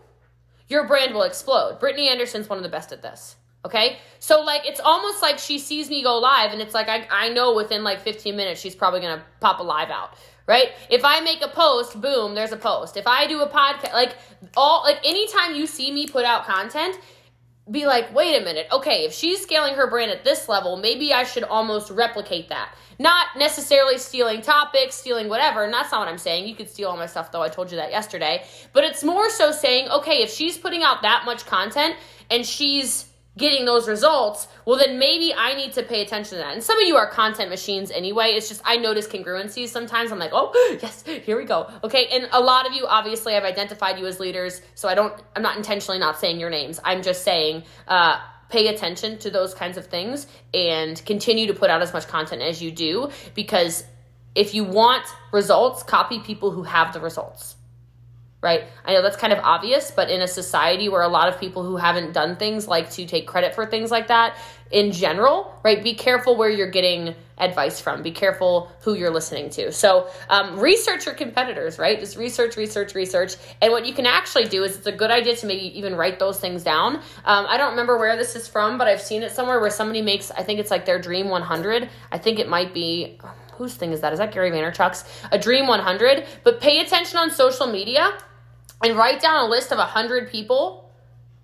your 0.67 0.85
brand 0.85 1.15
will 1.15 1.23
explode. 1.23 1.79
Brittany 1.79 2.09
Anderson's 2.09 2.47
one 2.47 2.59
of 2.59 2.63
the 2.63 2.69
best 2.69 2.91
at 2.91 3.01
this. 3.01 3.37
Okay? 3.65 3.97
So, 4.19 4.41
like, 4.41 4.67
it's 4.67 4.79
almost 4.79 5.23
like 5.23 5.39
she 5.39 5.57
sees 5.57 5.89
me 5.89 6.03
go 6.03 6.19
live, 6.19 6.51
and 6.51 6.61
it's 6.61 6.75
like, 6.75 6.87
I, 6.87 7.07
I 7.09 7.29
know 7.29 7.55
within 7.55 7.83
like 7.83 8.01
15 8.01 8.35
minutes 8.35 8.61
she's 8.61 8.75
probably 8.75 8.99
gonna 8.99 9.23
pop 9.39 9.59
a 9.59 9.63
live 9.63 9.89
out, 9.89 10.11
right? 10.45 10.73
If 10.91 11.03
I 11.03 11.21
make 11.21 11.43
a 11.43 11.47
post, 11.47 11.99
boom, 11.99 12.35
there's 12.35 12.51
a 12.51 12.57
post. 12.57 12.95
If 12.95 13.07
I 13.07 13.25
do 13.25 13.41
a 13.41 13.49
podcast, 13.49 13.93
like, 13.93 14.15
all, 14.55 14.83
like, 14.83 14.99
anytime 15.03 15.55
you 15.55 15.65
see 15.65 15.91
me 15.91 16.05
put 16.05 16.23
out 16.23 16.45
content, 16.45 16.99
be 17.69 17.85
like, 17.85 18.13
wait 18.13 18.41
a 18.41 18.43
minute, 18.43 18.67
okay, 18.71 19.05
if 19.05 19.13
she's 19.13 19.41
scaling 19.41 19.75
her 19.75 19.89
brand 19.89 20.11
at 20.11 20.23
this 20.23 20.47
level, 20.47 20.77
maybe 20.77 21.13
I 21.13 21.23
should 21.23 21.43
almost 21.43 21.91
replicate 21.91 22.49
that. 22.49 22.73
Not 22.99 23.27
necessarily 23.37 23.97
stealing 23.97 24.41
topics, 24.41 24.95
stealing 24.95 25.29
whatever, 25.29 25.63
and 25.63 25.73
that's 25.73 25.91
not 25.91 25.99
what 25.99 26.07
I'm 26.07 26.17
saying. 26.17 26.47
You 26.47 26.55
could 26.55 26.69
steal 26.69 26.89
all 26.89 26.97
my 26.97 27.05
stuff, 27.05 27.31
though. 27.31 27.41
I 27.41 27.49
told 27.49 27.69
you 27.71 27.77
that 27.77 27.91
yesterday. 27.91 28.43
But 28.73 28.85
it's 28.85 29.03
more 29.03 29.29
so 29.29 29.51
saying, 29.51 29.89
okay, 29.89 30.23
if 30.23 30.31
she's 30.31 30.57
putting 30.57 30.81
out 30.81 31.01
that 31.03 31.23
much 31.25 31.45
content 31.45 31.95
and 32.31 32.45
she's 32.45 33.05
getting 33.37 33.65
those 33.65 33.87
results, 33.87 34.47
well, 34.65 34.77
then 34.77 34.99
maybe 34.99 35.33
I 35.33 35.55
need 35.55 35.73
to 35.73 35.83
pay 35.83 36.01
attention 36.01 36.31
to 36.31 36.43
that. 36.43 36.53
And 36.53 36.63
some 36.63 36.77
of 36.79 36.87
you 36.87 36.97
are 36.97 37.09
content 37.09 37.49
machines 37.49 37.91
anyway. 37.91 38.31
It's 38.31 38.49
just 38.49 38.61
I 38.65 38.77
notice 38.77 39.07
congruencies 39.07 39.69
sometimes. 39.69 40.11
I'm 40.11 40.19
like, 40.19 40.31
oh, 40.33 40.77
yes, 40.81 41.03
here 41.05 41.37
we 41.37 41.45
go. 41.45 41.71
Okay. 41.83 42.07
And 42.11 42.27
a 42.31 42.41
lot 42.41 42.67
of 42.67 42.73
you, 42.73 42.85
obviously, 42.87 43.35
I've 43.35 43.43
identified 43.43 43.99
you 43.99 44.07
as 44.07 44.19
leaders. 44.19 44.61
So 44.75 44.89
I 44.89 44.95
don't, 44.95 45.13
I'm 45.35 45.43
not 45.43 45.55
intentionally 45.55 45.99
not 45.99 46.19
saying 46.19 46.39
your 46.39 46.49
names. 46.49 46.79
I'm 46.83 47.03
just 47.03 47.23
saying, 47.23 47.63
uh, 47.87 48.19
pay 48.49 48.67
attention 48.67 49.17
to 49.19 49.29
those 49.29 49.53
kinds 49.53 49.77
of 49.77 49.87
things 49.87 50.25
and 50.53 51.03
continue 51.05 51.47
to 51.47 51.53
put 51.53 51.69
out 51.69 51.81
as 51.81 51.91
much 51.93 52.07
content 52.07 52.41
as 52.41 52.61
you 52.61 52.71
do 52.71 53.09
because 53.35 53.83
if 54.35 54.53
you 54.53 54.63
want 54.63 55.03
results, 55.33 55.83
copy 55.83 56.19
people 56.19 56.51
who 56.51 56.63
have 56.63 56.93
the 56.93 57.01
results. 57.01 57.56
Right? 58.41 58.65
I 58.85 58.93
know 58.93 59.01
that's 59.01 59.17
kind 59.17 59.33
of 59.33 59.39
obvious, 59.39 59.89
but 59.89 60.09
in 60.09 60.21
a 60.21 60.27
society 60.27 60.89
where 60.89 61.01
a 61.01 61.07
lot 61.07 61.27
of 61.27 61.39
people 61.39 61.63
who 61.63 61.75
haven't 61.77 62.13
done 62.13 62.35
things 62.35 62.67
like 62.67 62.91
to 62.91 63.05
take 63.05 63.27
credit 63.27 63.55
for 63.55 63.65
things 63.65 63.89
like 63.89 64.07
that 64.07 64.37
in 64.69 64.91
general, 64.91 65.59
right? 65.63 65.83
Be 65.83 65.93
careful 65.93 66.35
where 66.35 66.49
you're 66.49 66.69
getting 66.69 67.15
advice 67.37 67.79
from. 67.79 68.03
Be 68.03 68.11
careful 68.11 68.71
who 68.81 68.95
you're 68.95 69.11
listening 69.11 69.49
to. 69.51 69.71
So, 69.71 70.09
um, 70.29 70.59
research 70.59 71.05
your 71.05 71.15
competitors, 71.15 71.79
right? 71.79 71.99
Just 71.99 72.17
research, 72.17 72.57
research, 72.57 72.93
research. 72.93 73.35
And 73.61 73.71
what 73.71 73.85
you 73.85 73.93
can 73.93 74.05
actually 74.05 74.45
do 74.45 74.63
is 74.63 74.75
it's 74.75 74.87
a 74.87 74.91
good 74.91 75.11
idea 75.11 75.35
to 75.37 75.45
maybe 75.45 75.77
even 75.77 75.95
write 75.95 76.19
those 76.19 76.39
things 76.39 76.63
down. 76.63 76.97
Um, 77.25 77.45
I 77.47 77.57
don't 77.57 77.71
remember 77.71 77.97
where 77.97 78.17
this 78.17 78.35
is 78.35 78.47
from, 78.47 78.77
but 78.77 78.87
I've 78.87 79.01
seen 79.01 79.23
it 79.23 79.31
somewhere 79.31 79.59
where 79.59 79.69
somebody 79.69 80.01
makes, 80.01 80.31
I 80.31 80.43
think 80.43 80.59
it's 80.59 80.71
like 80.71 80.85
their 80.85 80.99
Dream 80.99 81.29
100. 81.29 81.89
I 82.11 82.17
think 82.17 82.39
it 82.39 82.49
might 82.49 82.73
be 82.73 83.19
whose 83.57 83.75
thing 83.75 83.91
is 83.91 84.01
that? 84.01 84.13
Is 84.13 84.19
that 84.19 84.31
Gary 84.31 84.51
Vaynerchuk's? 84.51 85.03
A 85.31 85.37
Dream 85.37 85.67
100. 85.67 86.25
But 86.43 86.61
pay 86.61 86.79
attention 86.79 87.17
on 87.17 87.31
social 87.31 87.67
media 87.67 88.17
and 88.83 88.97
write 88.97 89.21
down 89.21 89.45
a 89.45 89.49
list 89.49 89.71
of 89.71 89.77
100 89.77 90.31
people 90.31 90.87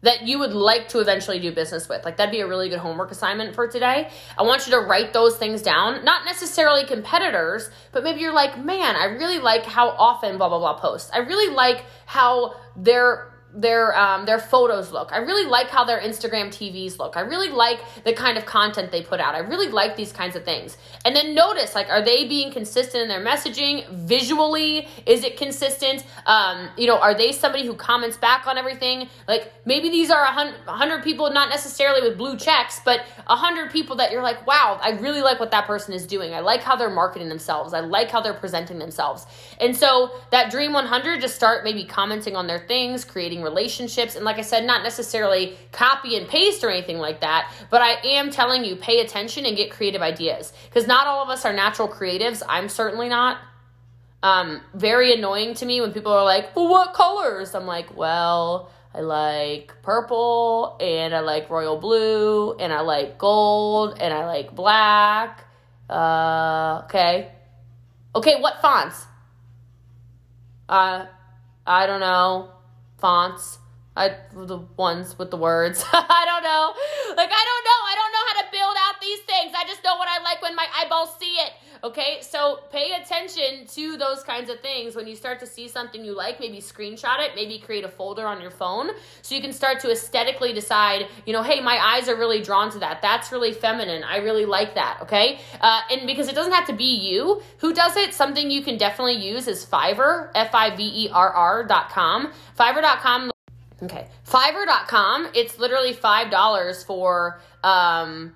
that 0.03 0.27
you 0.27 0.37
would 0.37 0.53
like 0.53 0.89
to 0.89 0.99
eventually 0.99 1.39
do 1.39 1.51
business 1.51 1.89
with. 1.89 2.05
Like 2.05 2.17
that'd 2.17 2.31
be 2.31 2.41
a 2.41 2.47
really 2.47 2.69
good 2.69 2.79
homework 2.79 3.09
assignment 3.11 3.55
for 3.55 3.67
today. 3.67 4.09
I 4.37 4.43
want 4.43 4.67
you 4.67 4.73
to 4.73 4.79
write 4.79 5.13
those 5.13 5.37
things 5.37 5.61
down, 5.61 6.03
not 6.03 6.25
necessarily 6.25 6.85
competitors, 6.85 7.69
but 7.93 8.03
maybe 8.03 8.19
you're 8.19 8.33
like, 8.33 8.57
"Man, 8.57 8.95
I 8.97 9.05
really 9.05 9.39
like 9.39 9.63
how 9.63 9.89
often 9.91 10.37
blah 10.37 10.49
blah 10.49 10.59
blah 10.59 10.77
posts. 10.77 11.09
I 11.13 11.19
really 11.19 11.53
like 11.55 11.85
how 12.05 12.55
they're 12.75 13.32
their 13.55 13.97
um, 13.97 14.25
their 14.25 14.39
photos 14.39 14.91
look. 14.91 15.11
I 15.11 15.17
really 15.17 15.47
like 15.49 15.67
how 15.67 15.83
their 15.83 15.99
Instagram 15.99 16.47
TVs 16.47 16.97
look. 16.97 17.15
I 17.15 17.21
really 17.21 17.49
like 17.49 17.79
the 18.03 18.13
kind 18.13 18.37
of 18.37 18.45
content 18.45 18.91
they 18.91 19.01
put 19.01 19.19
out. 19.19 19.35
I 19.35 19.39
really 19.39 19.67
like 19.67 19.95
these 19.95 20.11
kinds 20.11 20.35
of 20.35 20.43
things. 20.43 20.77
And 21.05 21.15
then 21.15 21.35
notice, 21.35 21.75
like, 21.75 21.89
are 21.89 22.01
they 22.01 22.27
being 22.27 22.51
consistent 22.51 23.03
in 23.03 23.09
their 23.09 23.23
messaging? 23.23 23.87
Visually, 23.89 24.87
is 25.05 25.23
it 25.23 25.37
consistent? 25.37 26.03
Um, 26.25 26.69
you 26.77 26.87
know, 26.87 26.97
are 26.97 27.13
they 27.13 27.31
somebody 27.31 27.65
who 27.65 27.75
comments 27.75 28.17
back 28.17 28.47
on 28.47 28.57
everything? 28.57 29.07
Like, 29.27 29.53
maybe 29.65 29.89
these 29.89 30.09
are 30.09 30.23
a 30.23 30.71
hundred 30.71 31.03
people, 31.03 31.29
not 31.31 31.49
necessarily 31.49 32.01
with 32.01 32.17
blue 32.17 32.37
checks, 32.37 32.81
but 32.83 33.01
a 33.27 33.35
hundred 33.35 33.71
people 33.71 33.95
that 33.97 34.11
you're 34.11 34.23
like, 34.23 34.45
wow, 34.47 34.79
I 34.81 34.91
really 34.91 35.21
like 35.21 35.39
what 35.39 35.51
that 35.51 35.67
person 35.67 35.93
is 35.93 36.07
doing. 36.07 36.33
I 36.33 36.39
like 36.39 36.61
how 36.61 36.75
they're 36.75 36.89
marketing 36.89 37.29
themselves. 37.29 37.73
I 37.73 37.81
like 37.81 38.09
how 38.09 38.21
they're 38.21 38.33
presenting 38.33 38.79
themselves. 38.79 39.25
And 39.59 39.75
so 39.75 40.11
that 40.31 40.49
Dream 40.49 40.73
100, 40.73 41.21
just 41.21 41.35
start 41.35 41.63
maybe 41.63 41.83
commenting 41.83 42.35
on 42.35 42.47
their 42.47 42.59
things, 42.59 43.05
creating 43.05 43.42
relationships. 43.43 44.15
And 44.15 44.25
like 44.25 44.37
I 44.37 44.41
said, 44.41 44.65
not 44.65 44.83
necessarily 44.83 45.57
copy 45.71 46.15
and 46.17 46.27
paste 46.27 46.63
or 46.63 46.69
anything 46.69 46.97
like 46.97 47.21
that, 47.21 47.51
but 47.69 47.81
I 47.81 47.93
am 48.03 48.31
telling 48.31 48.65
you, 48.65 48.75
pay 48.75 48.99
attention 49.01 49.45
and 49.45 49.55
get 49.55 49.71
creative 49.71 50.01
ideas. 50.01 50.53
Because 50.65 50.87
not 50.87 51.07
all 51.07 51.23
of 51.23 51.29
us 51.29 51.45
are 51.45 51.53
natural 51.53 51.87
creatives. 51.87 52.41
I'm 52.47 52.69
certainly 52.69 53.09
not. 53.09 53.37
Um, 54.21 54.61
very 54.73 55.13
annoying 55.13 55.53
to 55.55 55.65
me 55.65 55.81
when 55.81 55.91
people 55.91 56.13
are 56.13 56.23
like, 56.23 56.55
well, 56.55 56.69
what 56.69 56.93
colors? 56.93 57.53
I'm 57.53 57.65
like, 57.65 57.97
well, 57.97 58.71
I 58.95 59.01
like 59.01 59.73
purple 59.81 60.77
and 60.79 61.13
I 61.13 61.19
like 61.19 61.49
royal 61.49 61.77
blue 61.77 62.53
and 62.53 62.71
I 62.71 62.79
like 62.81 63.17
gold 63.17 63.97
and 63.99 64.13
I 64.13 64.25
like 64.25 64.55
black. 64.55 65.43
Uh, 65.89 66.83
okay. 66.85 67.31
Okay, 68.15 68.39
what 68.39 68.61
fonts? 68.61 69.05
Uh, 70.69 71.05
I 71.67 71.87
don't 71.87 71.99
know 71.99 72.52
fonts. 73.03 73.59
I 73.99 74.15
the 74.31 74.63
ones 74.79 75.19
with 75.19 75.29
the 75.29 75.37
words. 75.37 75.83
I 75.91 76.23
don't 76.25 76.41
know. 76.41 76.65
Like 77.19 77.29
I 77.29 77.43
don't 77.43 77.65
know. 77.67 77.79
I 77.91 77.95
don't 77.99 78.13
know 78.15 78.25
how 78.31 78.35
to 78.41 78.47
build 78.49 78.75
out 78.79 78.95
these 79.03 79.19
things. 79.27 79.51
I 79.53 79.67
just 79.67 79.83
know 79.83 79.99
what 79.99 80.07
I 80.07 80.23
like 80.23 80.41
when 80.41 80.55
my 80.55 80.65
eyeballs 80.79 81.13
see 81.19 81.35
it. 81.35 81.51
Okay? 81.83 82.19
So 82.21 82.59
pay 82.71 82.93
attention 82.93 83.67
to 83.67 83.97
those 83.97 84.23
kinds 84.23 84.49
of 84.49 84.59
things 84.61 84.95
when 84.95 85.07
you 85.07 85.15
start 85.15 85.39
to 85.41 85.45
see 85.45 85.67
something 85.67 86.03
you 86.03 86.15
like, 86.15 86.39
maybe 86.39 86.59
screenshot 86.59 87.19
it, 87.19 87.31
maybe 87.35 87.59
create 87.59 87.83
a 87.83 87.89
folder 87.89 88.25
on 88.25 88.41
your 88.41 88.51
phone 88.51 88.91
so 89.21 89.35
you 89.35 89.41
can 89.41 89.51
start 89.51 89.79
to 89.81 89.91
aesthetically 89.91 90.53
decide, 90.53 91.07
you 91.25 91.33
know, 91.33 91.43
hey, 91.43 91.59
my 91.59 91.77
eyes 91.77 92.07
are 92.07 92.15
really 92.15 92.41
drawn 92.41 92.71
to 92.71 92.79
that. 92.79 93.01
That's 93.01 93.31
really 93.31 93.51
feminine. 93.51 94.03
I 94.03 94.17
really 94.17 94.45
like 94.45 94.75
that, 94.75 94.99
okay? 95.01 95.39
Uh, 95.59 95.81
and 95.91 96.07
because 96.07 96.29
it 96.29 96.35
doesn't 96.35 96.53
have 96.53 96.67
to 96.67 96.73
be 96.73 96.95
you 96.95 97.41
who 97.57 97.73
does 97.73 97.97
it, 97.97 98.13
something 98.13 98.49
you 98.49 98.61
can 98.61 98.77
definitely 98.77 99.17
use 99.17 99.47
is 99.47 99.65
Fiverr, 99.65 100.29
F 100.35 100.55
I 100.55 100.75
V 100.75 100.83
E 100.83 101.09
R 101.11 101.29
R.com. 101.31 102.31
Fiverr.com 102.57 103.31
Okay. 103.81 104.07
Fiverr.com, 104.25 105.27
it's 105.33 105.59
literally 105.59 105.93
$5 105.93 106.85
for 106.85 107.41
um 107.63 108.33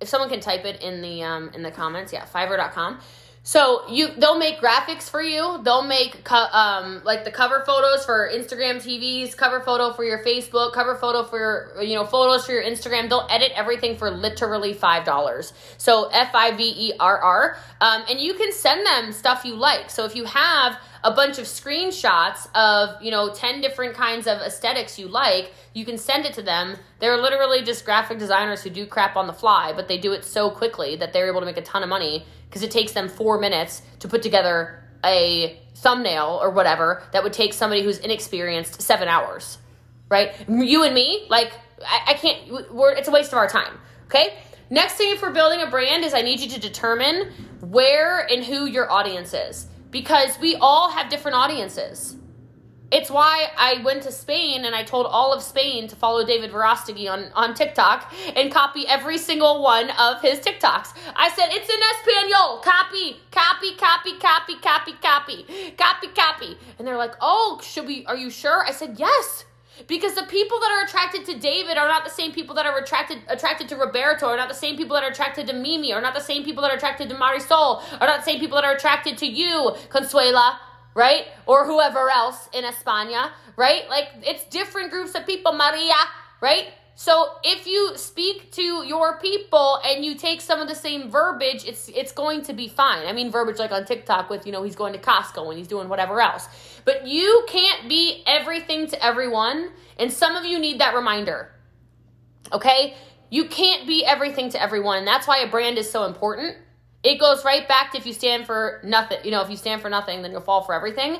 if 0.00 0.08
someone 0.08 0.30
can 0.30 0.40
type 0.40 0.64
it 0.64 0.82
in 0.82 1.02
the 1.02 1.22
um 1.22 1.50
in 1.54 1.62
the 1.62 1.70
comments, 1.70 2.12
yeah, 2.12 2.24
fiverr.com. 2.24 3.00
So 3.42 3.88
you 3.88 4.08
they'll 4.18 4.38
make 4.38 4.60
graphics 4.60 5.08
for 5.08 5.22
you. 5.22 5.60
They'll 5.64 5.82
make 5.82 6.24
co- 6.24 6.48
um 6.52 7.00
like 7.04 7.24
the 7.24 7.30
cover 7.30 7.62
photos 7.64 8.04
for 8.04 8.30
Instagram 8.30 8.76
TVs, 8.76 9.34
cover 9.34 9.60
photo 9.60 9.92
for 9.94 10.04
your 10.04 10.22
Facebook, 10.22 10.74
cover 10.74 10.94
photo 10.94 11.24
for 11.24 11.38
your 11.38 11.82
you 11.82 11.94
know 11.94 12.04
photos 12.04 12.44
for 12.44 12.52
your 12.52 12.62
Instagram. 12.62 13.08
They'll 13.08 13.26
edit 13.30 13.52
everything 13.54 13.96
for 13.96 14.10
literally 14.10 14.74
five 14.74 15.04
dollars. 15.04 15.54
So 15.78 16.10
F 16.12 16.34
I 16.34 16.54
V 16.54 16.62
E 16.62 16.92
R 17.00 17.18
R. 17.18 17.56
Um, 17.80 18.02
and 18.10 18.20
you 18.20 18.34
can 18.34 18.52
send 18.52 18.84
them 18.86 19.10
stuff 19.12 19.44
you 19.46 19.54
like. 19.56 19.88
So 19.88 20.04
if 20.04 20.14
you 20.14 20.26
have 20.26 20.78
a 21.02 21.10
bunch 21.10 21.38
of 21.38 21.46
screenshots 21.46 22.46
of, 22.54 23.02
you 23.02 23.10
know, 23.10 23.32
10 23.32 23.62
different 23.62 23.94
kinds 23.94 24.26
of 24.26 24.38
aesthetics 24.40 24.98
you 24.98 25.08
like, 25.08 25.54
you 25.72 25.84
can 25.84 25.96
send 25.96 26.26
it 26.26 26.34
to 26.34 26.42
them. 26.42 26.76
They're 26.98 27.16
literally 27.16 27.62
just 27.62 27.86
graphic 27.86 28.18
designers 28.18 28.62
who 28.62 28.68
do 28.68 28.84
crap 28.86 29.16
on 29.16 29.26
the 29.26 29.32
fly, 29.32 29.72
but 29.74 29.88
they 29.88 29.96
do 29.96 30.12
it 30.12 30.24
so 30.24 30.50
quickly 30.50 30.96
that 30.96 31.14
they're 31.14 31.28
able 31.28 31.40
to 31.40 31.46
make 31.46 31.56
a 31.56 31.62
ton 31.62 31.82
of 31.82 31.88
money 31.88 32.26
because 32.50 32.62
it 32.62 32.72
takes 32.72 32.90
them 32.92 33.08
four 33.08 33.38
minutes 33.38 33.80
to 34.00 34.08
put 34.08 34.22
together 34.22 34.82
a 35.04 35.56
thumbnail 35.76 36.40
or 36.42 36.50
whatever 36.50 37.02
that 37.12 37.22
would 37.22 37.32
take 37.32 37.54
somebody 37.54 37.82
who's 37.82 37.98
inexperienced 37.98 38.82
seven 38.82 39.06
hours, 39.06 39.58
right? 40.08 40.34
You 40.48 40.82
and 40.82 40.92
me, 40.92 41.26
like, 41.30 41.52
I, 41.86 42.00
I 42.08 42.14
can't, 42.14 42.72
we're, 42.72 42.92
it's 42.92 43.08
a 43.08 43.12
waste 43.12 43.32
of 43.32 43.38
our 43.38 43.48
time, 43.48 43.78
okay? 44.06 44.34
Next 44.68 44.94
thing 44.94 45.16
for 45.16 45.30
building 45.30 45.62
a 45.62 45.70
brand 45.70 46.04
is 46.04 46.12
I 46.12 46.22
need 46.22 46.40
you 46.40 46.48
to 46.50 46.60
determine 46.60 47.32
where 47.60 48.20
and 48.20 48.44
who 48.44 48.66
your 48.66 48.90
audience 48.90 49.32
is 49.32 49.68
because 49.90 50.38
we 50.40 50.56
all 50.56 50.90
have 50.90 51.08
different 51.08 51.36
audiences. 51.36 52.16
It's 52.92 53.08
why 53.08 53.50
I 53.56 53.80
went 53.84 54.02
to 54.02 54.12
Spain 54.12 54.64
and 54.64 54.74
I 54.74 54.82
told 54.82 55.06
all 55.06 55.32
of 55.32 55.42
Spain 55.42 55.86
to 55.88 55.96
follow 55.96 56.26
David 56.26 56.50
Verostegui 56.50 57.08
on, 57.08 57.30
on 57.34 57.54
TikTok 57.54 58.12
and 58.34 58.52
copy 58.52 58.84
every 58.88 59.16
single 59.16 59.62
one 59.62 59.90
of 59.90 60.20
his 60.20 60.40
TikToks. 60.40 60.94
I 61.14 61.30
said, 61.30 61.50
it's 61.50 61.68
in 61.68 61.80
Espanol. 61.94 62.58
Copy, 62.58 63.20
copy, 63.30 63.76
copy, 63.76 64.18
copy, 64.18 64.56
copy, 64.58 64.92
copy, 65.00 65.74
copy, 65.76 66.08
copy. 66.08 66.58
And 66.78 66.86
they're 66.86 66.96
like, 66.96 67.14
oh, 67.20 67.60
should 67.62 67.86
we, 67.86 68.04
are 68.06 68.16
you 68.16 68.28
sure? 68.28 68.64
I 68.66 68.72
said, 68.72 68.98
yes. 68.98 69.44
Because 69.86 70.14
the 70.14 70.24
people 70.24 70.58
that 70.58 70.70
are 70.72 70.84
attracted 70.84 71.24
to 71.26 71.38
David 71.38 71.78
are 71.78 71.88
not 71.88 72.04
the 72.04 72.10
same 72.10 72.32
people 72.32 72.54
that 72.56 72.66
are 72.66 72.76
attracted 72.76 73.18
attracted 73.28 73.68
to 73.70 73.76
Roberto, 73.76 74.26
are 74.26 74.36
not 74.36 74.48
the 74.48 74.54
same 74.54 74.76
people 74.76 74.94
that 74.94 75.04
are 75.04 75.10
attracted 75.10 75.46
to 75.46 75.54
Mimi, 75.54 75.92
are 75.92 76.02
not 76.02 76.12
the 76.12 76.20
same 76.20 76.44
people 76.44 76.62
that 76.62 76.70
are 76.70 76.76
attracted 76.76 77.08
to 77.08 77.14
Marisol, 77.14 77.82
are 77.98 78.06
not 78.06 78.18
the 78.18 78.24
same 78.24 78.40
people 78.40 78.56
that 78.56 78.64
are 78.64 78.74
attracted 78.74 79.16
to 79.18 79.26
you, 79.26 79.74
Consuela, 79.88 80.58
right? 80.94 81.26
Or 81.46 81.66
whoever 81.66 82.10
else 82.10 82.48
in 82.52 82.64
España, 82.64 83.30
right? 83.56 83.88
Like 83.88 84.08
it's 84.22 84.44
different 84.44 84.90
groups 84.90 85.14
of 85.14 85.26
people, 85.26 85.52
Maria, 85.52 85.94
right? 86.40 86.68
So 86.94 87.28
if 87.42 87.66
you 87.66 87.96
speak 87.96 88.52
to 88.52 88.84
your 88.84 89.18
people 89.20 89.80
and 89.84 90.04
you 90.04 90.16
take 90.16 90.42
some 90.42 90.60
of 90.60 90.68
the 90.68 90.74
same 90.74 91.10
verbiage, 91.10 91.64
it's 91.64 91.88
it's 91.88 92.12
going 92.12 92.42
to 92.42 92.52
be 92.52 92.68
fine. 92.68 93.06
I 93.06 93.12
mean 93.12 93.30
verbiage 93.30 93.58
like 93.58 93.72
on 93.72 93.86
TikTok 93.86 94.28
with, 94.28 94.44
you 94.44 94.52
know, 94.52 94.62
he's 94.62 94.76
going 94.76 94.92
to 94.92 94.98
Costco 94.98 95.48
and 95.48 95.56
he's 95.56 95.68
doing 95.68 95.88
whatever 95.88 96.20
else. 96.20 96.46
But 96.84 97.06
you 97.06 97.44
can't 97.48 97.88
be 97.88 98.22
everything 98.26 98.86
to 98.88 99.02
everyone, 99.02 99.70
and 99.98 100.12
some 100.12 100.36
of 100.36 100.44
you 100.44 100.58
need 100.58 100.80
that 100.80 100.94
reminder. 100.94 101.52
Okay? 102.52 102.94
You 103.30 103.46
can't 103.46 103.86
be 103.86 104.04
everything 104.04 104.50
to 104.50 104.60
everyone. 104.60 105.04
That's 105.04 105.26
why 105.26 105.38
a 105.38 105.48
brand 105.48 105.78
is 105.78 105.90
so 105.90 106.04
important. 106.04 106.56
It 107.02 107.18
goes 107.18 107.44
right 107.44 107.66
back 107.66 107.92
to 107.92 107.98
if 107.98 108.06
you 108.06 108.12
stand 108.12 108.46
for 108.46 108.80
nothing, 108.84 109.18
you 109.24 109.30
know, 109.30 109.40
if 109.40 109.50
you 109.50 109.56
stand 109.56 109.80
for 109.80 109.88
nothing, 109.88 110.22
then 110.22 110.32
you'll 110.32 110.42
fall 110.42 110.62
for 110.62 110.74
everything. 110.74 111.18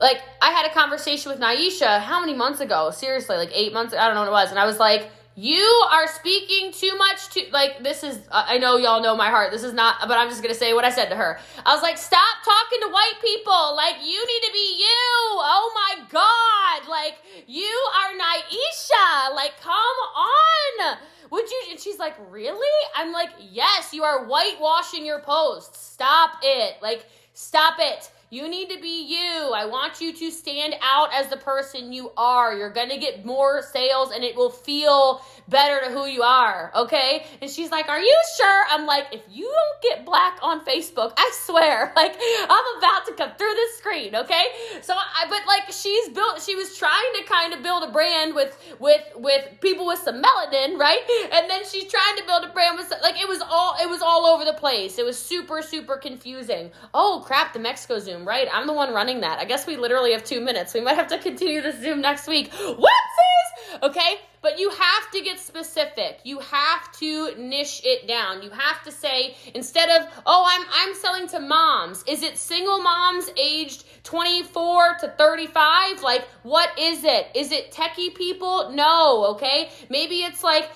Like 0.00 0.20
I 0.40 0.50
had 0.50 0.70
a 0.70 0.74
conversation 0.74 1.32
with 1.32 1.40
Naisha 1.40 2.00
how 2.00 2.20
many 2.20 2.34
months 2.34 2.60
ago? 2.60 2.90
Seriously, 2.90 3.36
like 3.36 3.50
eight 3.52 3.72
months. 3.72 3.94
I 3.94 4.06
don't 4.06 4.14
know 4.14 4.20
what 4.20 4.28
it 4.28 4.32
was, 4.32 4.50
and 4.50 4.58
I 4.58 4.64
was 4.64 4.78
like, 4.78 5.10
"You 5.34 5.64
are 5.90 6.06
speaking 6.06 6.70
too 6.72 6.94
much 6.96 7.30
to 7.30 7.42
like 7.50 7.82
this 7.82 8.04
is. 8.04 8.20
I 8.30 8.58
know 8.58 8.76
y'all 8.76 9.02
know 9.02 9.16
my 9.16 9.28
heart. 9.30 9.50
This 9.50 9.64
is 9.64 9.72
not, 9.72 9.96
but 10.06 10.16
I'm 10.16 10.28
just 10.28 10.40
gonna 10.40 10.54
say 10.54 10.72
what 10.72 10.84
I 10.84 10.90
said 10.90 11.08
to 11.08 11.16
her. 11.16 11.40
I 11.66 11.74
was 11.74 11.82
like, 11.82 11.98
"Stop 11.98 12.44
talking 12.44 12.78
to 12.82 12.92
white 12.92 13.18
people. 13.20 13.74
Like 13.74 13.96
you 14.04 14.24
need 14.24 14.46
to 14.46 14.52
be 14.52 14.78
you. 14.78 15.08
Oh 15.42 15.72
my 15.74 16.04
god. 16.10 16.88
Like 16.88 17.16
you 17.48 17.74
are 17.98 18.12
Naisha. 18.14 19.34
Like 19.34 19.60
come 19.60 19.98
on." 20.14 20.98
Would 21.30 21.50
you? 21.50 21.62
And 21.70 21.80
she's 21.80 21.98
like, 21.98 22.14
really? 22.30 22.88
I'm 22.96 23.12
like, 23.12 23.30
yes, 23.50 23.92
you 23.92 24.02
are 24.04 24.24
whitewashing 24.26 25.04
your 25.04 25.20
posts. 25.20 25.78
Stop 25.78 26.32
it. 26.42 26.76
Like, 26.82 27.06
stop 27.34 27.74
it. 27.78 28.10
You 28.30 28.48
need 28.48 28.68
to 28.70 28.80
be 28.80 29.06
you. 29.06 29.52
I 29.54 29.64
want 29.64 30.00
you 30.00 30.12
to 30.12 30.30
stand 30.30 30.74
out 30.82 31.12
as 31.14 31.28
the 31.28 31.36
person 31.36 31.92
you 31.92 32.12
are. 32.16 32.54
You're 32.54 32.72
going 32.72 32.90
to 32.90 32.98
get 32.98 33.24
more 33.24 33.62
sales 33.62 34.10
and 34.10 34.22
it 34.22 34.36
will 34.36 34.50
feel 34.50 35.22
better 35.48 35.86
to 35.86 35.90
who 35.92 36.04
you 36.06 36.22
are. 36.22 36.70
Okay. 36.74 37.24
And 37.40 37.50
she's 37.50 37.70
like, 37.70 37.88
Are 37.88 38.00
you 38.00 38.16
sure? 38.36 38.64
I'm 38.70 38.86
like, 38.86 39.06
If 39.12 39.22
you 39.30 39.44
don't 39.44 39.82
get 39.82 40.04
black 40.04 40.38
on 40.42 40.64
Facebook, 40.64 41.14
I 41.16 41.30
swear, 41.34 41.92
like, 41.96 42.16
I'm 42.20 42.78
about 42.78 43.06
to 43.06 43.14
come 43.14 43.30
through 43.38 43.54
this 43.54 43.78
screen. 43.78 44.14
Okay. 44.14 44.44
So 44.82 44.94
I, 44.94 45.26
but 45.28 45.46
like, 45.46 45.72
she's 45.72 46.10
built, 46.10 46.42
she 46.42 46.54
was 46.54 46.76
trying 46.76 47.12
to 47.18 47.24
kind 47.24 47.54
of 47.54 47.62
build 47.62 47.82
a 47.84 47.92
brand 47.92 48.34
with, 48.34 48.58
with, 48.78 49.02
with 49.16 49.46
people 49.60 49.86
with 49.86 50.00
some 50.00 50.22
melanin, 50.22 50.78
right? 50.78 51.00
And 51.32 51.48
then 51.48 51.64
she's 51.64 51.90
trying 51.90 52.16
to 52.18 52.24
build 52.26 52.44
a 52.44 52.52
brand 52.52 52.76
with, 52.76 52.92
like, 53.02 53.20
it 53.20 53.28
was 53.28 53.40
all, 53.40 53.74
it 53.80 53.88
was 53.88 54.02
all 54.02 54.26
over 54.26 54.44
the 54.44 54.52
place. 54.52 54.98
It 54.98 55.04
was 55.04 55.18
super, 55.18 55.62
super 55.62 55.96
confusing. 55.96 56.70
Oh 56.92 57.22
crap, 57.24 57.52
the 57.52 57.58
Mexico 57.58 57.98
Zoom, 57.98 58.17
right? 58.26 58.48
I'm 58.52 58.66
the 58.66 58.72
one 58.72 58.92
running 58.92 59.20
that. 59.20 59.38
I 59.38 59.44
guess 59.44 59.66
we 59.66 59.76
literally 59.76 60.12
have 60.12 60.24
two 60.24 60.40
minutes. 60.40 60.74
We 60.74 60.80
might 60.80 60.96
have 60.96 61.08
to 61.08 61.18
continue 61.18 61.60
the 61.62 61.72
Zoom 61.72 62.00
next 62.00 62.26
week. 62.26 62.50
Whoopsies! 62.52 63.82
Okay, 63.82 64.16
but 64.40 64.58
you 64.58 64.70
have 64.70 65.10
to 65.12 65.20
get 65.20 65.38
specific. 65.38 66.20
You 66.24 66.38
have 66.38 66.92
to 66.98 67.34
niche 67.36 67.82
it 67.84 68.08
down. 68.08 68.42
You 68.42 68.50
have 68.50 68.82
to 68.84 68.92
say 68.92 69.36
instead 69.54 69.88
of, 69.90 70.08
"Oh, 70.26 70.44
I'm 70.46 70.66
I'm 70.72 70.94
selling 70.94 71.28
to 71.28 71.40
moms." 71.40 72.02
Is 72.06 72.22
it 72.22 72.38
single 72.38 72.80
moms 72.80 73.30
aged 73.36 73.84
24 74.04 74.96
to 75.00 75.08
35? 75.08 76.02
Like, 76.02 76.26
what 76.42 76.76
is 76.78 77.04
it? 77.04 77.28
Is 77.34 77.52
it 77.52 77.72
techie 77.72 78.14
people? 78.14 78.70
No, 78.70 79.26
okay? 79.32 79.70
Maybe 79.88 80.22
it's 80.22 80.42
like 80.42 80.70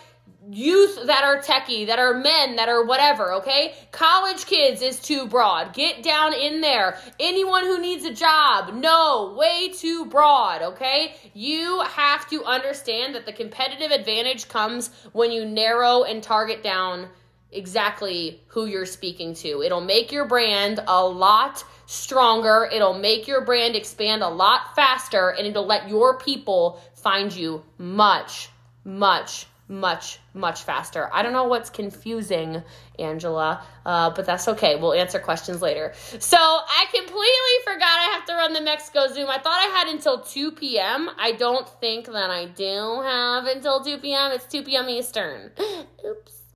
youth 0.50 1.06
that 1.06 1.24
are 1.24 1.38
techie, 1.38 1.86
that 1.86 1.98
are 1.98 2.14
men, 2.14 2.56
that 2.56 2.68
are 2.68 2.84
whatever, 2.84 3.32
okay? 3.34 3.74
College 3.90 4.44
kids 4.46 4.82
is 4.82 5.00
too 5.00 5.26
broad. 5.26 5.72
Get 5.72 6.02
down 6.02 6.34
in 6.34 6.60
there. 6.60 6.98
Anyone 7.20 7.64
who 7.64 7.80
needs 7.80 8.04
a 8.04 8.12
job, 8.12 8.74
no, 8.74 9.34
way 9.38 9.70
too 9.70 10.06
broad, 10.06 10.62
okay? 10.62 11.14
You 11.32 11.80
have 11.82 12.28
to 12.30 12.44
understand 12.44 13.14
that 13.14 13.24
the 13.24 13.32
competitive 13.32 13.90
advantage 13.90 14.48
comes 14.48 14.90
when 15.12 15.30
you 15.30 15.46
narrow 15.46 16.02
and 16.02 16.22
target 16.22 16.62
down 16.62 17.08
exactly 17.52 18.42
who 18.48 18.66
you're 18.66 18.86
speaking 18.86 19.34
to. 19.34 19.62
It'll 19.62 19.80
make 19.80 20.10
your 20.10 20.26
brand 20.26 20.82
a 20.86 21.04
lot 21.06 21.64
stronger, 21.86 22.68
it'll 22.72 22.98
make 22.98 23.28
your 23.28 23.44
brand 23.44 23.76
expand 23.76 24.22
a 24.22 24.28
lot 24.28 24.74
faster, 24.74 25.30
and 25.30 25.46
it'll 25.46 25.66
let 25.66 25.88
your 25.88 26.18
people 26.18 26.80
find 26.94 27.34
you 27.34 27.62
much, 27.78 28.48
much 28.84 29.46
much, 29.72 30.20
much 30.34 30.62
faster. 30.62 31.08
I 31.12 31.22
don't 31.22 31.32
know 31.32 31.44
what's 31.44 31.70
confusing, 31.70 32.62
Angela, 32.98 33.64
uh, 33.86 34.10
but 34.10 34.26
that's 34.26 34.46
okay. 34.48 34.76
We'll 34.76 34.92
answer 34.92 35.18
questions 35.18 35.62
later. 35.62 35.92
So 36.18 36.36
I 36.36 36.84
completely 36.94 37.56
forgot 37.64 37.88
I 37.88 38.10
have 38.14 38.26
to 38.26 38.34
run 38.34 38.52
the 38.52 38.60
Mexico 38.60 39.08
Zoom. 39.08 39.30
I 39.30 39.38
thought 39.38 39.58
I 39.58 39.78
had 39.78 39.88
until 39.88 40.20
2 40.20 40.52
p.m. 40.52 41.10
I 41.18 41.32
don't 41.32 41.68
think 41.80 42.06
that 42.06 42.30
I 42.30 42.44
do 42.44 43.00
have 43.02 43.46
until 43.46 43.82
2 43.82 43.98
p.m. 43.98 44.32
It's 44.32 44.44
2 44.44 44.62
p.m. 44.62 44.88
Eastern. 44.88 45.50
Oops. 46.06 46.41